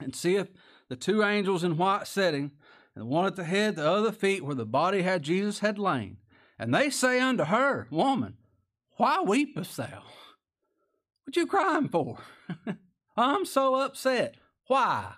[0.01, 0.49] And seeth
[0.89, 2.53] the two angels in white setting,
[2.97, 6.17] and one at the head, the other feet, where the body had Jesus had lain.
[6.59, 8.39] And they say unto her, Woman,
[8.97, 10.03] why weepest thou?
[11.27, 12.17] What you crying for?
[13.19, 14.37] I'm so upset.
[14.67, 15.13] Why?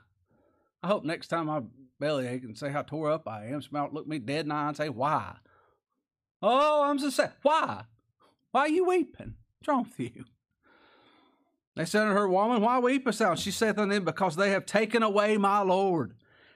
[0.82, 1.60] I hope next time I
[2.00, 4.66] bellyache and say how tore up I am, somebody look me dead in the eye
[4.66, 5.36] and say, Why?
[6.42, 7.32] Oh, I'm so sad.
[7.42, 7.84] Why?
[8.52, 9.34] Why are you weeping?
[9.58, 10.24] What's wrong with you?
[11.74, 13.34] They said unto her, Woman, why weepest thou?
[13.34, 16.14] She saith unto them, Because they have taken away my Lord,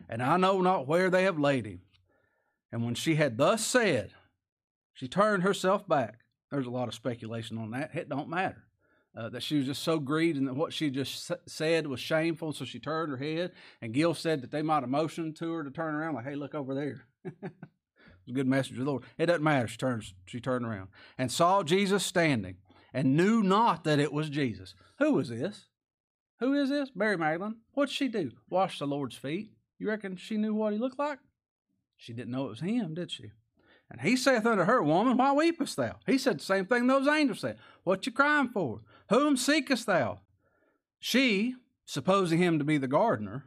[0.09, 1.83] and I know not where they have laid him.
[2.73, 4.12] And when she had thus said,
[4.95, 7.95] she turned herself back there's a lot of speculation on that.
[7.95, 8.64] It don't matter.
[9.16, 12.53] Uh, that she was just so grieved and that what she just said was shameful,
[12.53, 13.53] so she turned her head.
[13.83, 16.37] And Gill said that they might have motioned to her to turn around, like, "Hey,
[16.37, 17.03] look over there."
[18.33, 19.05] good message of the Lord.
[19.19, 19.69] It doesn't matter.
[19.69, 20.14] She turns.
[20.27, 20.88] She turned around
[21.19, 22.57] and saw Jesus standing,
[22.93, 24.75] and knew not that it was Jesus.
[24.99, 25.66] Who was this?
[26.40, 26.90] Who is this?
[26.95, 27.57] Mary Magdalene.
[27.73, 28.33] What'd she do?
[28.49, 29.53] Wash the Lord's feet.
[29.79, 31.19] You reckon she knew what he looked like?
[31.97, 33.31] She didn't know it was him, did she?
[33.90, 35.97] And he saith unto her, Woman, why weepest thou?
[36.07, 37.59] He said the same thing those angels said.
[37.83, 38.81] What you crying for?
[39.09, 40.21] Whom seekest thou?
[40.99, 43.45] She, supposing him to be the gardener,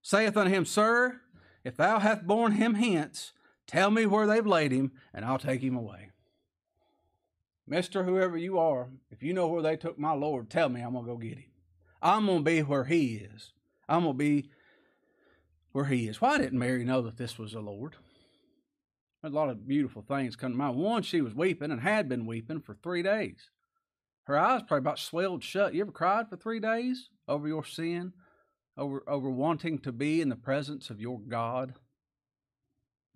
[0.00, 1.20] saith unto him, Sir,
[1.64, 3.32] if thou hast borne him hence,
[3.68, 6.10] tell me where they've laid him, and I'll take him away.
[7.66, 10.94] Mister, whoever you are, if you know where they took my Lord, tell me I'm
[10.94, 11.50] going to go get him.
[12.02, 13.52] I'm going to be where he is.
[13.88, 14.50] I'm going to be
[15.72, 16.20] where he is.
[16.20, 17.94] Why didn't Mary know that this was the Lord?
[19.22, 20.76] A lot of beautiful things come to mind.
[20.76, 23.50] One, she was weeping and had been weeping for three days.
[24.22, 25.74] Her eyes probably about swelled shut.
[25.74, 28.12] You ever cried for three days over your sin,
[28.76, 31.74] over over wanting to be in the presence of your God?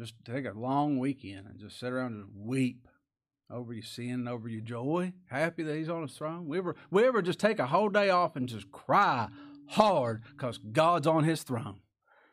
[0.02, 2.88] Just take a long weekend and just sit around and weep
[3.48, 6.48] over your sin over your joy, happy that He's on His throne.
[6.48, 9.28] We ever we ever just take a whole day off and just cry
[9.68, 11.82] hard because God's on His throne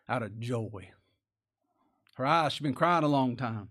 [0.07, 0.89] out of joy.
[2.15, 3.69] Her eyes, she's been crying a long time.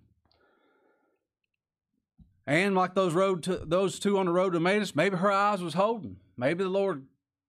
[2.46, 5.60] And like those road to those two on the road to Emmaus, maybe her eyes
[5.60, 6.18] was holding.
[6.36, 7.04] Maybe the Lord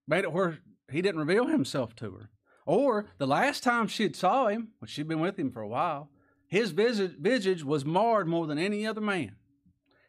[0.08, 0.58] made it where
[0.92, 2.32] He didn't reveal Himself to her.
[2.66, 5.68] Or the last time she had saw Him, when she'd been with Him for a
[5.68, 6.10] while,
[6.50, 9.36] His visage was marred more than any other man.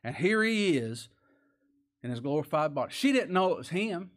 [0.02, 1.08] And here He is
[2.02, 2.92] in His glorified body.
[2.92, 4.10] She didn't know it was Him.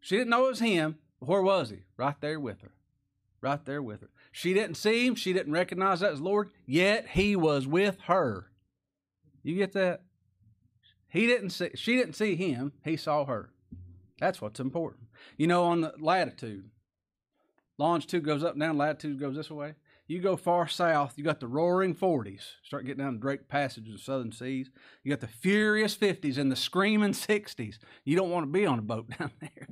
[0.00, 0.96] She didn't know it was Him.
[1.18, 1.84] Where was He?
[1.96, 2.72] Right there with her.
[3.40, 4.10] Right there with her.
[4.36, 5.14] She didn't see him.
[5.14, 8.50] She didn't recognize that as Lord, yet he was with her.
[9.44, 10.02] You get that?
[11.06, 12.72] He didn't see, she didn't see him.
[12.84, 13.50] He saw her.
[14.18, 15.04] That's what's important.
[15.36, 16.68] You know, on the latitude,
[17.78, 19.74] longitude goes up and down, latitude goes this way.
[20.06, 23.98] You go far south, you got the roaring 40s, start getting down Drake Passage the
[23.98, 24.70] Southern Seas.
[25.02, 27.78] You got the furious 50s and the screaming 60s.
[28.04, 29.68] You don't want to be on a boat down there.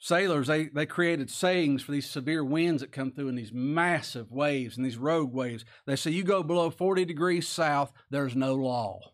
[0.00, 4.32] Sailors they, they created sayings for these severe winds that come through in these massive
[4.32, 5.64] waves and these rogue waves.
[5.86, 9.12] They say you go below 40 degrees south there's no law.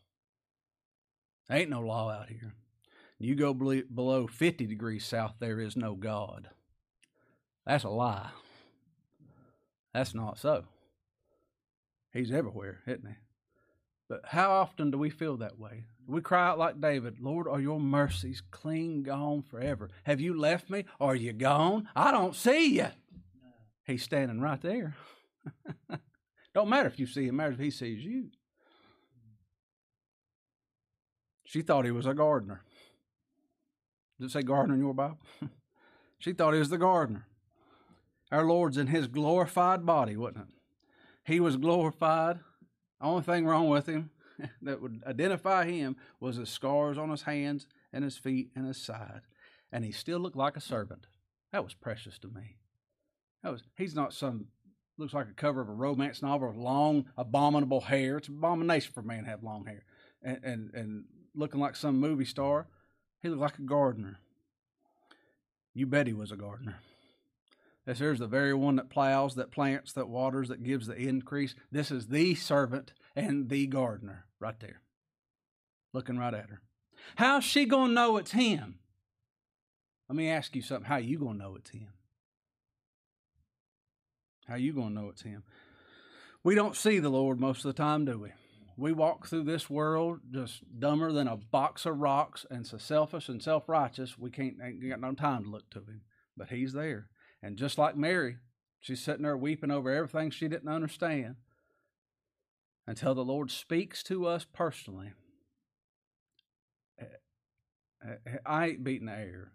[1.50, 2.54] There ain't no law out here.
[3.18, 6.48] You go below 50 degrees south there is no god.
[7.66, 8.30] That's a lie
[9.98, 10.64] that's not so
[12.12, 13.14] he's everywhere isn't he
[14.08, 17.60] but how often do we feel that way we cry out like David, Lord, are
[17.60, 19.90] your mercies clean gone forever?
[20.04, 20.86] Have you left me?
[20.98, 21.86] Are you gone?
[21.94, 22.88] I don't see you.
[23.86, 24.96] He's standing right there.
[26.54, 28.30] don't matter if you see him, matters if he sees you.
[31.44, 32.62] She thought he was a gardener.
[34.18, 35.18] Does it say gardener in your Bible?
[36.18, 37.26] she thought he was the gardener.
[38.30, 40.54] Our Lord's in his glorified body, wasn't it?
[41.24, 42.40] He was glorified.
[43.00, 44.10] Only thing wrong with him
[44.62, 48.76] that would identify him was his scars on his hands and his feet and his
[48.76, 49.22] side.
[49.72, 51.06] And he still looked like a servant.
[51.52, 52.56] That was precious to me.
[53.42, 54.48] That was he's not some
[54.96, 58.16] looks like a cover of a romance novel with long, abominable hair.
[58.16, 59.84] It's an abomination for a man to have long hair.
[60.22, 62.66] And and, and looking like some movie star.
[63.22, 64.18] He looked like a gardener.
[65.74, 66.78] You bet he was a gardener.
[67.88, 71.54] This here's the very one that plows, that plants, that waters, that gives the increase.
[71.72, 74.82] This is the servant and the gardener right there,
[75.94, 76.60] looking right at her.
[77.16, 78.80] How's she going to know it's him?
[80.06, 80.84] Let me ask you something.
[80.84, 81.88] How you going to know it's him?
[84.46, 85.42] How you going to know it's him?
[86.44, 88.32] We don't see the Lord most of the time, do we?
[88.76, 93.30] We walk through this world just dumber than a box of rocks and so selfish
[93.30, 94.18] and self righteous.
[94.18, 96.02] We can't ain't got no time to look to him.
[96.36, 97.08] But he's there.
[97.42, 98.36] And just like Mary,
[98.80, 101.36] she's sitting there weeping over everything she didn't understand
[102.86, 105.12] until the Lord speaks to us personally.
[107.00, 107.04] Eh,
[108.06, 109.52] eh, I ain't beating the air.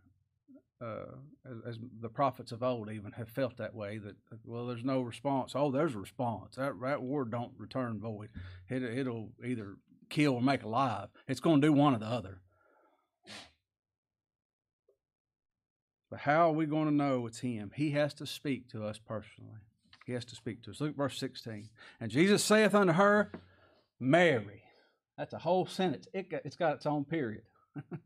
[0.82, 1.16] Uh,
[1.50, 5.00] as, as, the prophets of old even have felt that way that well there's no
[5.00, 8.28] response oh there's a response that, that word don't return void
[8.68, 9.78] it, it'll either
[10.10, 12.42] kill or make alive it's going to do one or the other
[16.14, 19.00] but how are we going to know it's him he has to speak to us
[19.00, 19.60] personally
[20.06, 20.82] he has to speak to us.
[20.82, 21.70] Look at verse 16.
[22.00, 23.32] And Jesus saith unto her,
[24.00, 24.64] Mary.
[25.18, 26.08] That's a whole sentence.
[26.14, 27.44] It got, it's got its own period.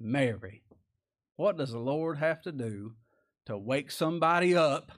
[0.00, 0.62] Mary.
[1.36, 2.94] What does the Lord have to do
[3.46, 4.92] to wake somebody up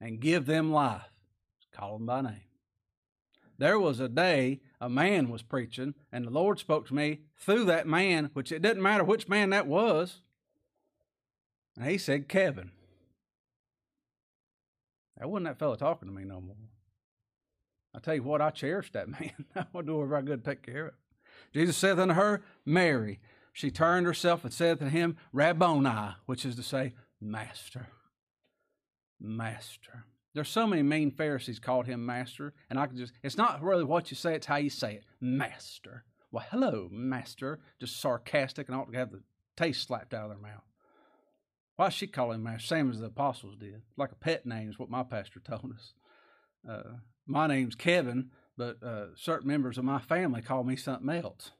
[0.00, 1.02] and give them life?
[1.72, 2.40] Call them by name.
[3.58, 7.66] There was a day a man was preaching, and the Lord spoke to me through
[7.66, 10.20] that man, which it didn't matter which man that was.
[11.76, 12.70] And he said, Kevin.
[15.18, 16.56] That wasn't that fella talking to me no more.
[17.94, 19.44] I tell you what, I cherish that man.
[19.54, 20.94] I to do whatever I could to take care of.
[21.54, 23.20] Jesus saith unto her, Mary.
[23.52, 27.88] She turned herself and said to him, Rabboni, which is to say, Master.
[29.20, 30.06] Master.
[30.34, 33.84] There's so many mean Pharisees called him master, and I can just, it's not really
[33.84, 35.04] what you say, it's how you say it.
[35.20, 36.04] Master.
[36.30, 37.60] Well, hello, master.
[37.78, 39.22] Just sarcastic and ought to have the
[39.56, 40.64] taste slapped out of their mouth.
[41.76, 42.66] Why she call him master?
[42.66, 43.82] Same as the apostles did.
[43.96, 45.92] Like a pet name is what my pastor told us.
[46.68, 51.50] Uh, my name's Kevin, but uh, certain members of my family call me something else.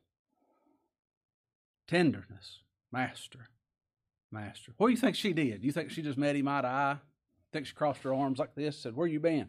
[1.88, 2.60] Tenderness,
[2.92, 3.48] master,
[4.30, 4.72] master.
[4.76, 5.64] What do you think she did?
[5.64, 6.98] You think she just met him eye to eye?
[7.52, 9.48] think she crossed her arms like this, said, Where you been?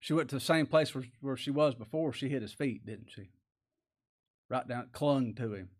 [0.00, 2.12] She went to the same place where, where she was before.
[2.12, 3.30] She hit his feet, didn't she?
[4.48, 5.70] Right down, clung to him.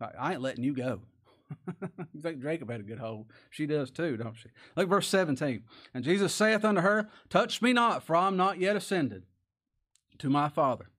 [0.00, 1.02] I ain't letting you go.
[2.12, 3.26] you think Jacob had a good hold?
[3.50, 4.48] She does too, don't she?
[4.76, 5.62] Look verse 17.
[5.94, 9.24] And Jesus saith unto her, Touch me not, for I am not yet ascended
[10.18, 10.90] to my Father.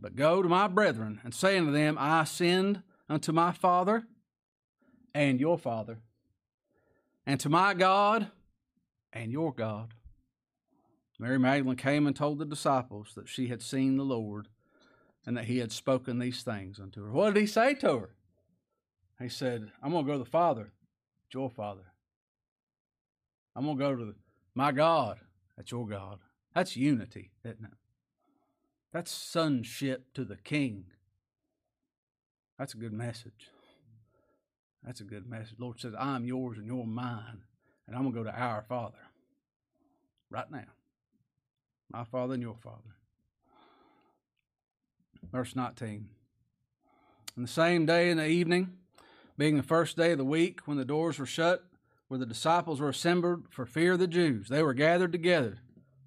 [0.00, 4.04] But go to my brethren and say unto them, I ascend unto my Father
[5.14, 6.00] and your Father,
[7.26, 8.30] and to my God
[9.12, 9.94] and your God.
[11.18, 14.46] Mary Magdalene came and told the disciples that she had seen the Lord
[15.26, 17.10] and that he had spoken these things unto her.
[17.10, 18.14] What did he say to her?
[19.20, 20.70] He said, I'm going to go to the Father,
[21.32, 21.82] your Father.
[23.56, 24.14] I'm going to go to the,
[24.54, 25.18] my God,
[25.56, 26.18] that's your God.
[26.54, 27.72] That's unity, isn't it?
[28.92, 30.84] That's sonship to the King.
[32.58, 33.50] That's a good message.
[34.84, 35.56] That's a good message.
[35.58, 37.42] Lord says, I'm yours and you're mine,
[37.86, 38.98] and I'm going to go to our Father
[40.30, 40.64] right now.
[41.92, 42.94] My Father and your Father.
[45.32, 46.08] Verse 19.
[47.36, 48.78] And the same day in the evening,
[49.38, 51.64] being the first day of the week, when the doors were shut,
[52.08, 55.58] where the disciples were assembled for fear of the Jews, they were gathered together.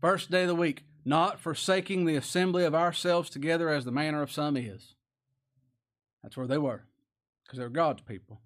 [0.02, 4.22] First day of the week, not forsaking the assembly of ourselves together as the manner
[4.22, 4.96] of some is.
[6.22, 6.84] That's where they were,
[7.44, 8.42] because they were God's people.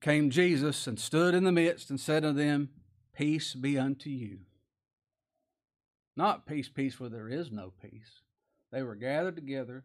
[0.00, 2.70] Came Jesus and stood in the midst and said unto them,
[3.14, 4.38] Peace be unto you.
[6.16, 8.22] Not peace, peace where there is no peace.
[8.72, 9.84] They were gathered together.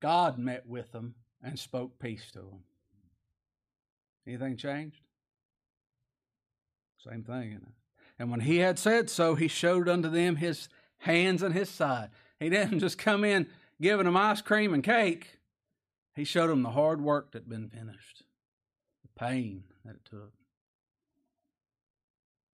[0.00, 2.64] God met with them and spoke peace to them.
[4.26, 5.00] Anything changed?
[7.04, 7.74] Same thing, isn't it?
[8.18, 12.10] And when he had said so, he showed unto them his hands and his side.
[12.38, 13.48] He didn't just come in
[13.80, 15.38] giving them ice cream and cake.
[16.14, 18.22] He showed them the hard work that had been finished,
[19.02, 20.32] the pain that it took.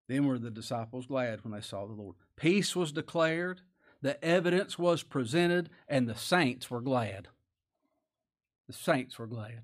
[0.08, 2.16] Then were the disciples glad when they saw the Lord.
[2.36, 3.60] Peace was declared,
[4.00, 7.28] the evidence was presented, and the saints were glad.
[8.68, 9.62] The saints were glad.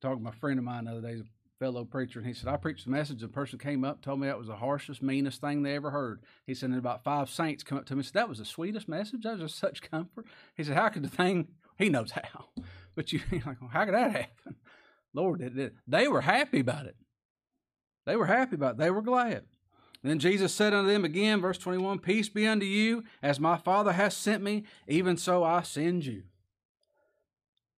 [0.00, 1.24] Talking to my friend of mine the other day, a
[1.58, 4.26] fellow preacher, and he said, I preached a message, a person came up, told me
[4.26, 6.20] that was the harshest, meanest thing they ever heard.
[6.46, 8.46] He said, and about five saints come up to me and said, That was the
[8.46, 9.22] sweetest message.
[9.22, 10.26] That was just such comfort.
[10.56, 12.46] He said, How could the thing, he knows how.
[12.94, 14.56] But you, like, well, how could that happen?
[15.12, 16.96] Lord, it, it, they were happy about it.
[18.06, 18.78] They were happy about it.
[18.78, 19.44] They were glad.
[20.02, 23.92] then Jesus said unto them again, verse 21 Peace be unto you, as my Father
[23.92, 26.22] hath sent me, even so I send you.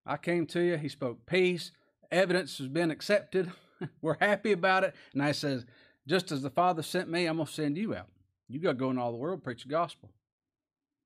[0.07, 1.73] I came to you, he spoke peace,
[2.13, 3.51] evidence has been accepted.
[4.03, 4.95] We're happy about it.
[5.13, 5.65] And I says,
[6.07, 8.09] just as the Father sent me, I'm going to send you out.
[8.49, 10.11] You got to go in all the world, preach the gospel.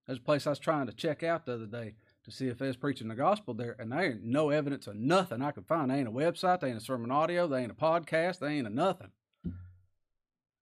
[0.06, 2.58] There's a place I was trying to check out the other day to see if
[2.58, 5.66] they was preaching the gospel there, and there ain't no evidence of nothing I could
[5.66, 5.90] find.
[5.90, 8.66] They ain't a website, they ain't a sermon audio, they ain't a podcast, they ain't
[8.66, 9.10] a nothing.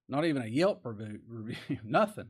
[0.09, 2.29] Not even a Yelp review, review nothing.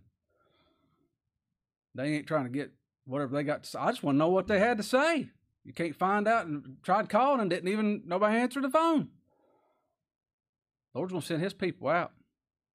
[1.95, 2.73] They ain't trying to get
[3.07, 3.79] whatever they got to say.
[3.79, 5.31] I just want to know what they had to say.
[5.65, 9.09] You can't find out and tried calling and didn't even nobody answer the phone.
[10.93, 12.13] The Lord's gonna send his people out.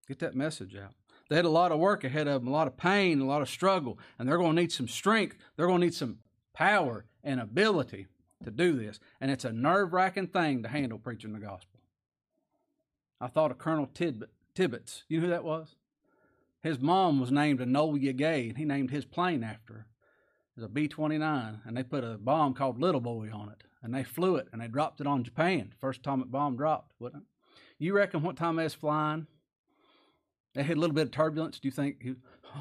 [0.08, 0.94] Get that message out.
[1.30, 3.44] They had a lot of work ahead of them, a lot of pain, a lot
[3.44, 5.38] of struggle, and they're gonna need some strength.
[5.56, 6.18] They're gonna need some
[6.54, 8.08] power and ability
[8.44, 9.00] to do this.
[9.22, 11.80] And it's a nerve wracking thing to handle preaching the gospel.
[13.22, 15.04] I thought of Colonel Tibbets.
[15.08, 15.76] You know who that was?
[16.64, 19.88] His mom was named Enola Gay, and he named his plane after her
[20.56, 23.64] was a B 29, and they put a bomb called Little Boy on it.
[23.82, 25.74] And they flew it and they dropped it on Japan.
[25.80, 27.28] First atomic bomb dropped, wasn't it?
[27.78, 29.28] You reckon what time they was flying?
[30.54, 31.60] They had a little bit of turbulence.
[31.60, 32.06] Do you think?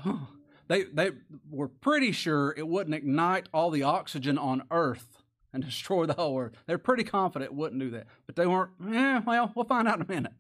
[0.69, 1.11] they, they
[1.51, 6.39] were pretty sure it wouldn't ignite all the oxygen on Earth and destroy the whole
[6.39, 6.53] Earth.
[6.67, 8.07] They're pretty confident it wouldn't do that.
[8.27, 10.35] But they weren't, eh, well, we'll find out in a minute.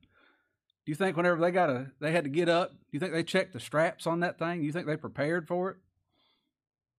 [0.86, 3.12] Do you think whenever they got a, they had to get up, do you think
[3.12, 4.60] they checked the straps on that thing?
[4.60, 5.76] Do you think they prepared for it?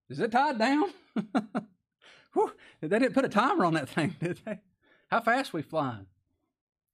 [0.10, 0.92] Is it tied down?
[2.34, 2.52] Whew,
[2.82, 4.60] they didn't put a timer on that thing, did they?
[5.10, 6.08] How fast we flying?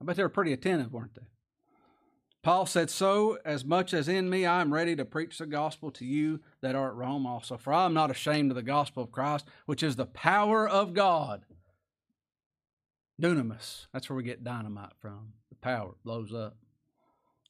[0.01, 1.27] I bet they were pretty attentive, weren't they?
[2.43, 5.89] Paul said, So as much as in me I am ready to preach the gospel
[5.91, 7.57] to you that are at Rome also.
[7.57, 10.93] For I am not ashamed of the gospel of Christ, which is the power of
[10.93, 11.45] God.
[13.19, 15.33] Dunamis, that's where we get dynamite from.
[15.49, 16.57] The power blows up.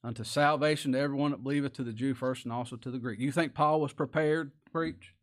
[0.04, 3.18] Unto salvation to everyone that believeth, to the Jew first and also to the Greek.
[3.18, 5.15] You think Paul was prepared to preach?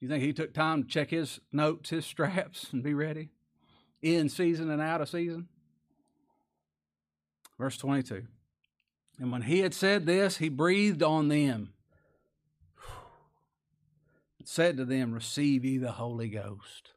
[0.00, 3.28] You think he took time to check his notes, his straps, and be ready?
[4.00, 5.48] In season and out of season?
[7.58, 8.26] Verse 22.
[9.18, 11.74] And when he had said this, he breathed on them
[14.38, 16.94] and said to them, Receive ye the Holy Ghost.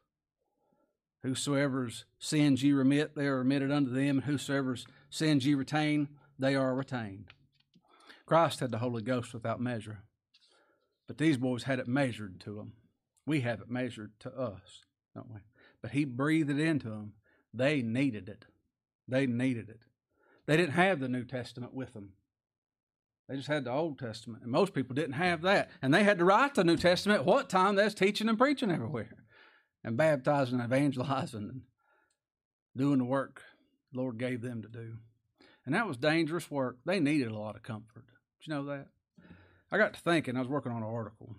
[1.22, 6.54] Whosoever's sins ye remit, they are remitted unto them, and whosoever's sins ye retain, they
[6.54, 7.26] are retained.
[8.24, 10.00] Christ had the Holy Ghost without measure,
[11.06, 12.72] but these boys had it measured to them.
[13.26, 15.40] We have it measured to us, don't we?
[15.82, 17.12] But He breathed it into them.
[17.52, 18.46] They needed it.
[19.08, 19.80] They needed it.
[20.46, 22.10] They didn't have the New Testament with them.
[23.28, 24.42] They just had the Old Testament.
[24.42, 25.70] And most people didn't have that.
[25.80, 29.24] And they had to write the New Testament what time that's teaching and preaching everywhere.
[29.82, 31.62] And baptizing and evangelizing and
[32.76, 33.42] doing the work
[33.92, 34.96] the Lord gave them to do.
[35.64, 36.78] And that was dangerous work.
[36.84, 38.04] They needed a lot of comfort.
[38.40, 38.88] Did you know that?
[39.70, 41.36] I got to thinking, I was working on an article.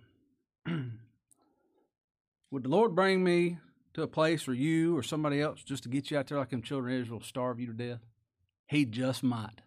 [2.55, 3.57] Would the Lord bring me
[3.95, 6.51] to a place or you or somebody else just to get you out there like
[6.51, 7.99] them children of Israel starve you to death?
[8.65, 9.59] He just might.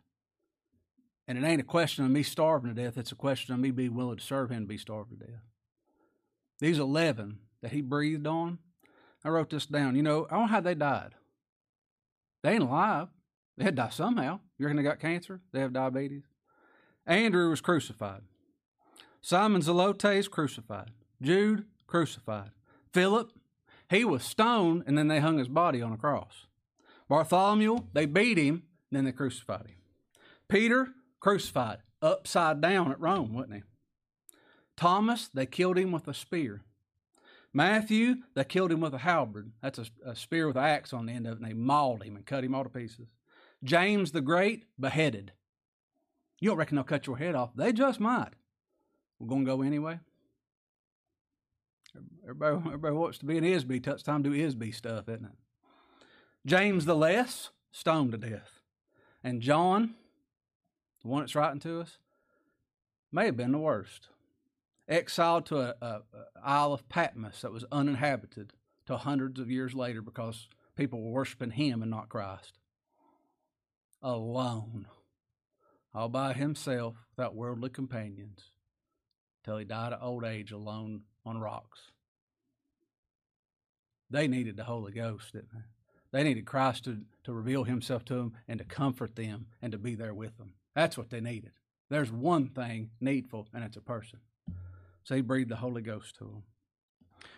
[1.27, 3.73] And it ain't a question of me starving to death, it's a question of me
[3.73, 5.43] being willing to serve him to be starved to death.
[6.61, 8.57] These 11 that he breathed on,
[9.23, 9.95] I wrote this down.
[9.95, 11.11] You know, I don't know how they died.
[12.43, 13.09] They ain't alive.
[13.59, 14.41] They had died somehow.
[14.57, 15.43] You reckon they got cancer?
[15.53, 16.25] They have diabetes?
[17.07, 18.23] Andrew was crucified.
[19.21, 20.93] Simon Zelotes crucified.
[21.21, 22.53] Jude crucified.
[22.93, 23.33] Philip,
[23.91, 26.47] he was stoned, and then they hung his body on a cross.
[27.09, 29.77] Bartholomew, they beat him, then they crucified him.
[30.49, 30.89] Peter,
[31.21, 33.63] crucified, upside down at Rome, wasn't he?
[34.77, 36.63] Thomas, they killed him with a spear.
[37.53, 39.53] Matthew, they killed him with a halberd.
[39.63, 42.03] That's a, a spear with an axe on the end of it, and they mauled
[42.03, 43.09] him and cut him all to pieces.
[43.65, 45.33] James the Great, beheaded.
[46.41, 47.51] You don't reckon they'll cut your head off?
[47.57, 48.35] They just might.
[49.19, 49.99] We're going to go anyway.
[52.23, 53.87] Everybody, everybody wants to be an Isby.
[53.87, 55.39] It's time to do Isby stuff, isn't it?
[56.47, 58.61] James the Less, stoned to death.
[59.23, 59.95] And John,
[61.03, 61.99] the one that's writing to us,
[63.13, 64.09] may have been the worst.
[64.89, 66.03] Exiled to a, a, a
[66.43, 68.55] Isle of Patmos that was uninhabited
[68.87, 72.59] till hundreds of years later because people were worshiping him and not Christ.
[74.01, 74.87] Alone,
[75.93, 78.53] all by himself, without worldly companions,
[79.45, 81.81] till he died of old age alone on rocks.
[84.11, 85.61] They needed the Holy Ghost, didn't they?
[86.11, 89.79] They needed Christ to, to reveal himself to them and to comfort them and to
[89.79, 90.55] be there with them.
[90.75, 91.53] That's what they needed.
[91.91, 94.21] There's one thing needful, and it's a person.
[95.05, 96.43] So he breathed the Holy Ghost to them.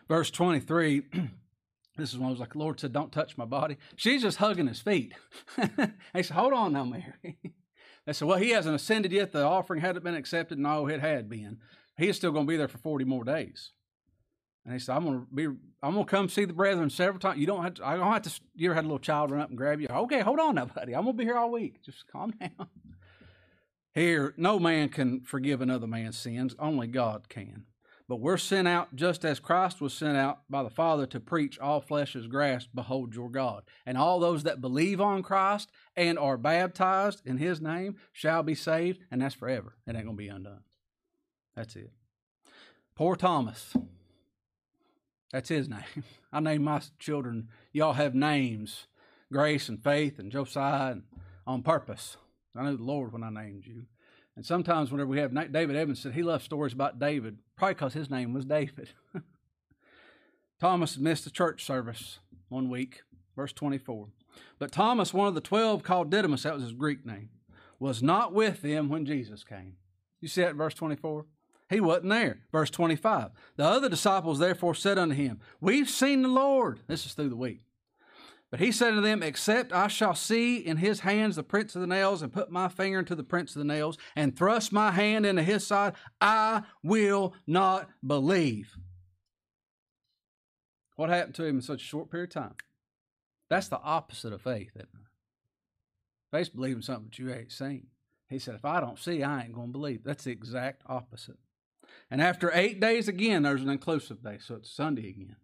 [0.09, 1.03] Verse 23,
[1.97, 3.77] this is when I was like, Lord said, Don't touch my body.
[3.97, 5.15] She's just hugging his feet.
[6.15, 7.15] he said, Hold on now, Mary.
[8.07, 9.33] they said, Well, he hasn't ascended yet.
[9.33, 10.59] The offering hadn't been accepted.
[10.59, 11.59] No, it had been.
[11.97, 13.73] He is still going to be there for 40 more days.
[14.71, 15.47] And he said, I'm gonna be
[15.83, 17.41] I'm gonna come see the brethren several times.
[17.41, 19.41] You don't have to I don't have to you ever had a little child run
[19.41, 19.89] up and grab you?
[19.91, 20.95] Okay, hold on now, buddy.
[20.95, 21.83] I'm gonna be here all week.
[21.83, 22.69] Just calm down.
[23.93, 27.65] Here, no man can forgive another man's sins, only God can.
[28.09, 31.59] But we're sent out just as Christ was sent out by the Father to preach
[31.59, 33.65] all flesh is grass, behold your God.
[33.85, 38.55] And all those that believe on Christ and are baptized in his name shall be
[38.55, 39.75] saved, and that's forever.
[39.85, 40.63] It ain't gonna be undone.
[41.57, 41.91] That's it.
[42.95, 43.75] Poor Thomas.
[45.33, 46.05] That's his name.
[46.33, 47.49] I name my children.
[47.73, 48.87] Y'all have names
[49.33, 51.03] Grace and Faith and Josiah and
[51.47, 52.17] on purpose.
[52.57, 53.85] I knew the Lord when I named you.
[54.37, 57.95] And sometimes whenever we have David Evans said he loved stories about David, probably because
[57.95, 58.91] his name was David.
[60.61, 62.19] Thomas missed a church service
[62.49, 63.03] one week,
[63.37, 64.09] verse 24.
[64.59, 67.31] But Thomas, one of the twelve called Didymus, that was his Greek name,
[67.79, 69.77] was not with them when Jesus came.
[70.21, 71.27] You see that in verse 24?
[71.71, 72.41] He wasn't there.
[72.51, 73.31] Verse 25.
[73.57, 76.81] The other disciples therefore said unto him, We've seen the Lord.
[76.89, 77.65] This is through the week.
[78.51, 81.81] But he said to them, Except I shall see in his hands the prints of
[81.81, 84.91] the nails, and put my finger into the prints of the nails, and thrust my
[84.91, 88.77] hand into his side, I will not believe.
[90.97, 92.55] What happened to him in such a short period of time?
[93.49, 95.01] That's the opposite of faith, isn't it?
[96.33, 97.87] Faith's believing something that you ain't seen.
[98.29, 100.03] He said, If I don't see, I ain't going to believe.
[100.03, 101.39] That's the exact opposite.
[102.11, 105.37] And after eight days again, there's an inclusive day, so it's Sunday again.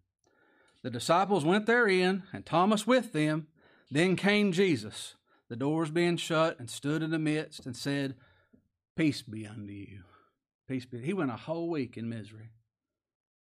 [0.82, 3.46] The disciples went therein, and Thomas with them.
[3.90, 5.14] Then came Jesus,
[5.48, 8.16] the doors being shut, and stood in the midst and said,
[8.96, 10.02] Peace be unto you.
[10.66, 11.00] Peace be.
[11.00, 12.50] He went a whole week in misery.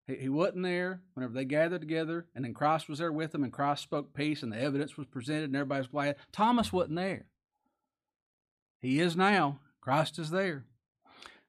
[0.05, 3.43] He, he wasn't there whenever they gathered together, and then Christ was there with them,
[3.43, 6.15] and Christ spoke peace, and the evidence was presented, and everybody was glad.
[6.34, 7.28] Thomas wasn't there.
[8.80, 9.59] He is now.
[9.80, 10.65] Christ is there.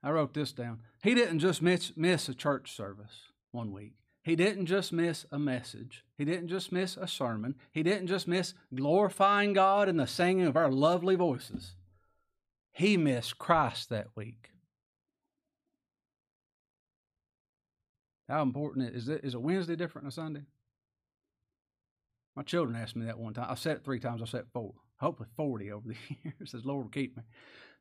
[0.04, 0.80] I wrote this down.
[1.02, 3.94] He didn't just miss, miss a church service one week.
[4.22, 6.04] He didn't just miss a message.
[6.18, 7.54] He didn't just miss a sermon.
[7.72, 11.74] He didn't just miss glorifying God and the singing of our lovely voices.
[12.70, 14.50] He missed Christ that week.
[18.28, 19.24] How important is it?
[19.24, 20.42] Is a Wednesday different than a Sunday?
[22.36, 23.46] My children asked me that one time.
[23.48, 24.20] I said it three times.
[24.20, 24.74] I said four.
[24.96, 26.50] Hopefully forty over the years.
[26.50, 27.22] Says Lord keep me.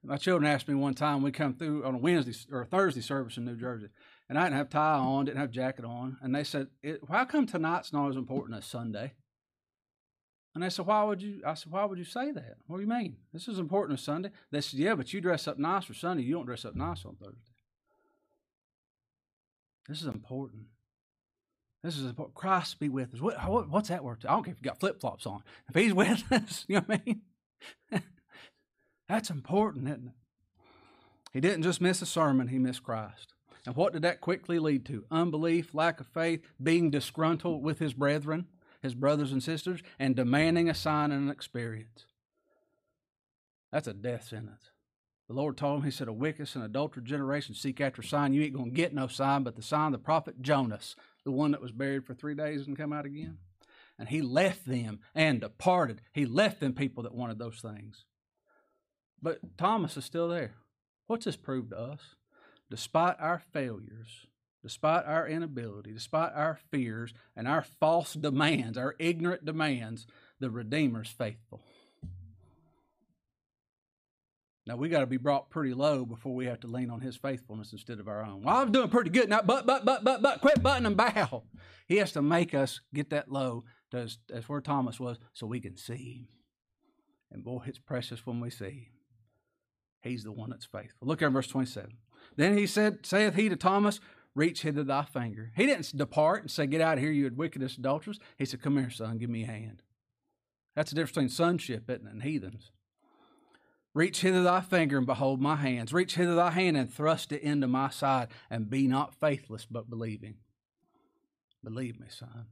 [0.03, 1.21] My children asked me one time.
[1.21, 3.87] We come through on a Wednesday or a Thursday service in New Jersey,
[4.27, 6.67] and I didn't have tie on, didn't have jacket on, and they said,
[7.07, 9.13] Why come tonight's not as important as Sunday?"
[10.53, 12.57] And they said, "Why would you?" I said, "Why would you say that?
[12.67, 13.17] What do you mean?
[13.31, 16.23] This is important as Sunday." They said, "Yeah, but you dress up nice for Sunday.
[16.23, 17.39] You don't dress up nice on Thursday."
[19.87, 20.67] This is important.
[21.83, 22.35] This is important.
[22.35, 23.19] Christ be with us.
[23.19, 24.23] What, what, what's that word?
[24.25, 25.43] I don't care if you got flip flops on.
[25.67, 27.21] If He's with us, you know what I mean?
[29.13, 30.13] That's important, isn't it?
[31.33, 33.35] He didn't just miss a sermon, he missed Christ.
[33.63, 35.05] And what did that quickly lead to?
[35.11, 38.47] Unbelief, lack of faith, being disgruntled with his brethren,
[38.81, 42.07] his brothers and sisters, and demanding a sign and an experience.
[43.71, 44.71] That's a death sentence.
[45.27, 48.33] The Lord told him, He said, A wicked and adulterous generation seek after a sign.
[48.33, 51.31] You ain't going to get no sign but the sign of the prophet Jonas, the
[51.31, 53.37] one that was buried for three days and come out again.
[53.99, 56.01] And he left them and departed.
[56.13, 58.05] He left them people that wanted those things.
[59.23, 60.55] But Thomas is still there.
[61.07, 62.01] What's this prove to us?
[62.69, 64.27] Despite our failures,
[64.61, 70.05] despite our inability, despite our fears and our false demands, our ignorant demands,
[70.41, 71.61] the Redeemer's faithful.
[74.65, 77.15] Now we got to be brought pretty low before we have to lean on His
[77.15, 78.43] faithfulness instead of our own.
[78.43, 81.43] Well, I'm doing pretty good now, but but but but but quit butting and bow.
[81.87, 83.63] He has to make us get that low
[83.93, 86.27] as, as where Thomas was, so we can see Him.
[87.31, 88.92] And boy, it's precious when we see Him.
[90.03, 91.07] He's the one that's faithful.
[91.07, 91.93] Look at verse 27.
[92.35, 93.99] Then he said, saith he to Thomas,
[94.35, 95.51] Reach hither thy finger.
[95.55, 98.19] He didn't depart and say, Get out of here, you wickedest adulterers.
[98.37, 99.83] He said, Come here, son, give me a hand.
[100.75, 102.71] That's the difference between sonship, isn't it, and heathens.
[103.93, 105.93] Reach hither thy finger and behold my hands.
[105.93, 109.89] Reach hither thy hand and thrust it into my side, and be not faithless, but
[109.89, 110.37] believing.
[111.63, 112.47] Believe me, son.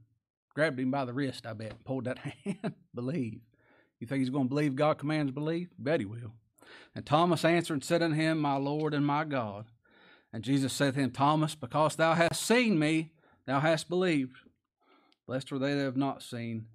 [0.54, 2.74] Grabbed him by the wrist, I bet, pulled that hand.
[2.94, 3.40] believe.
[3.98, 5.70] You think he's going to believe God commands believe?
[5.78, 6.32] Bet he will.
[6.94, 9.66] And Thomas answered and said unto him, My Lord and my God.
[10.32, 13.12] And Jesus said to him, Thomas, because thou hast seen me,
[13.46, 14.36] thou hast believed.
[15.26, 16.66] Blessed are they that have not seen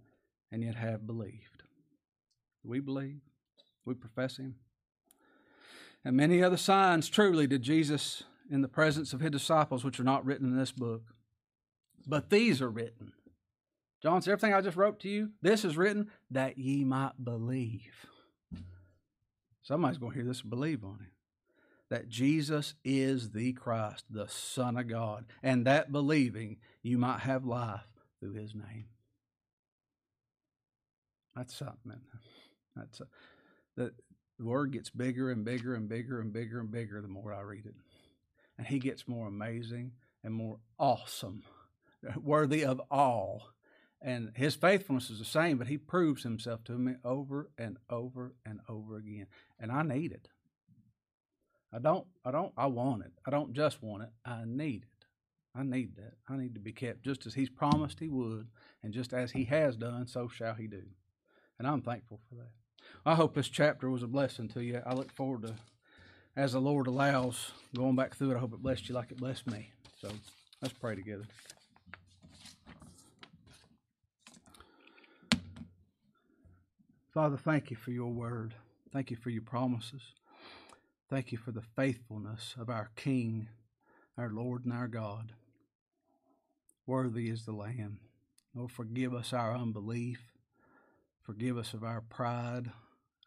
[0.52, 1.64] and yet have believed.
[2.64, 3.22] Do we believe?
[3.86, 4.56] We profess him.
[6.06, 10.06] And many other signs truly did Jesus in the presence of his disciples, which are
[10.06, 11.02] not written in this book.
[12.06, 13.14] But these are written.
[14.02, 18.06] John Everything I just wrote to you, this is written that ye might believe.
[19.68, 21.12] Somebody's going to hear this and believe on him.
[21.90, 27.46] That Jesus is the Christ, the Son of God, and that believing you might have
[27.46, 27.82] life
[28.20, 28.86] through his name.
[31.36, 32.00] That's something.
[32.78, 33.08] That's a,
[33.76, 33.94] the,
[34.40, 37.42] the word gets bigger and bigger and bigger and bigger and bigger the more I
[37.42, 37.76] read it.
[38.58, 39.92] And he gets more amazing
[40.24, 41.44] and more awesome,
[42.16, 43.50] worthy of all
[44.02, 48.34] and his faithfulness is the same, but he proves himself to me over and over
[48.46, 49.28] and over again.
[49.60, 50.28] And I need it.
[51.74, 53.12] I don't, I don't, I want it.
[53.26, 55.06] I don't just want it, I need it.
[55.56, 56.14] I need that.
[56.30, 58.48] I need to be kept just as he's promised he would,
[58.84, 60.84] and just as he has done, so shall he do.
[61.58, 62.52] And I'm thankful for that.
[63.06, 64.82] I hope this chapter was a blessing to you.
[64.86, 65.56] I look forward to,
[66.36, 68.36] as the Lord allows, going back through it.
[68.38, 69.72] I hope it blessed you like it blessed me.
[70.00, 70.10] So
[70.62, 71.24] let's pray together.
[77.18, 78.54] Father, thank you for your word.
[78.94, 80.04] Thank you for your promises.
[81.10, 83.50] Thank you for the faithfulness of our King,
[84.20, 85.34] our Lord, and our God.
[86.86, 88.02] Worthy is the Lamb.
[88.54, 90.32] Lord, forgive us our unbelief.
[91.24, 92.70] Forgive us of our pride,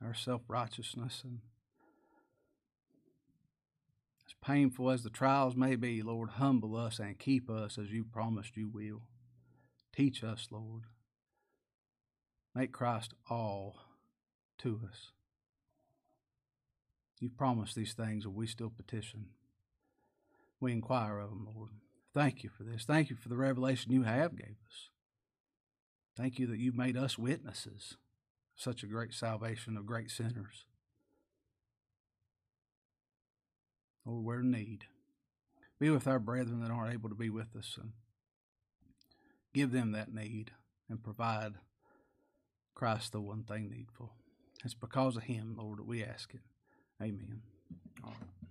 [0.00, 1.22] our self righteousness.
[1.24, 1.40] And
[4.24, 8.04] as painful as the trials may be, Lord, humble us and keep us as you
[8.04, 9.02] promised you will.
[9.92, 10.84] Teach us, Lord.
[12.54, 13.76] Make Christ all
[14.58, 15.12] to us.
[17.20, 19.26] You've promised these things, and we still petition.
[20.58, 21.70] We inquire of them, Lord.
[22.12, 22.84] Thank you for this.
[22.84, 24.88] Thank you for the revelation you have gave us.
[26.16, 27.96] Thank you that you've made us witnesses
[28.56, 30.64] such a great salvation of great sinners.
[34.04, 34.84] Lord, we're in need.
[35.78, 37.92] Be with our brethren that aren't able to be with us and
[39.54, 40.50] give them that need
[40.88, 41.54] and provide
[42.80, 44.10] Christ the one thing needful.
[44.64, 46.40] It's because of him, Lord, that we ask it.
[46.98, 47.42] Amen.
[48.02, 48.49] All right.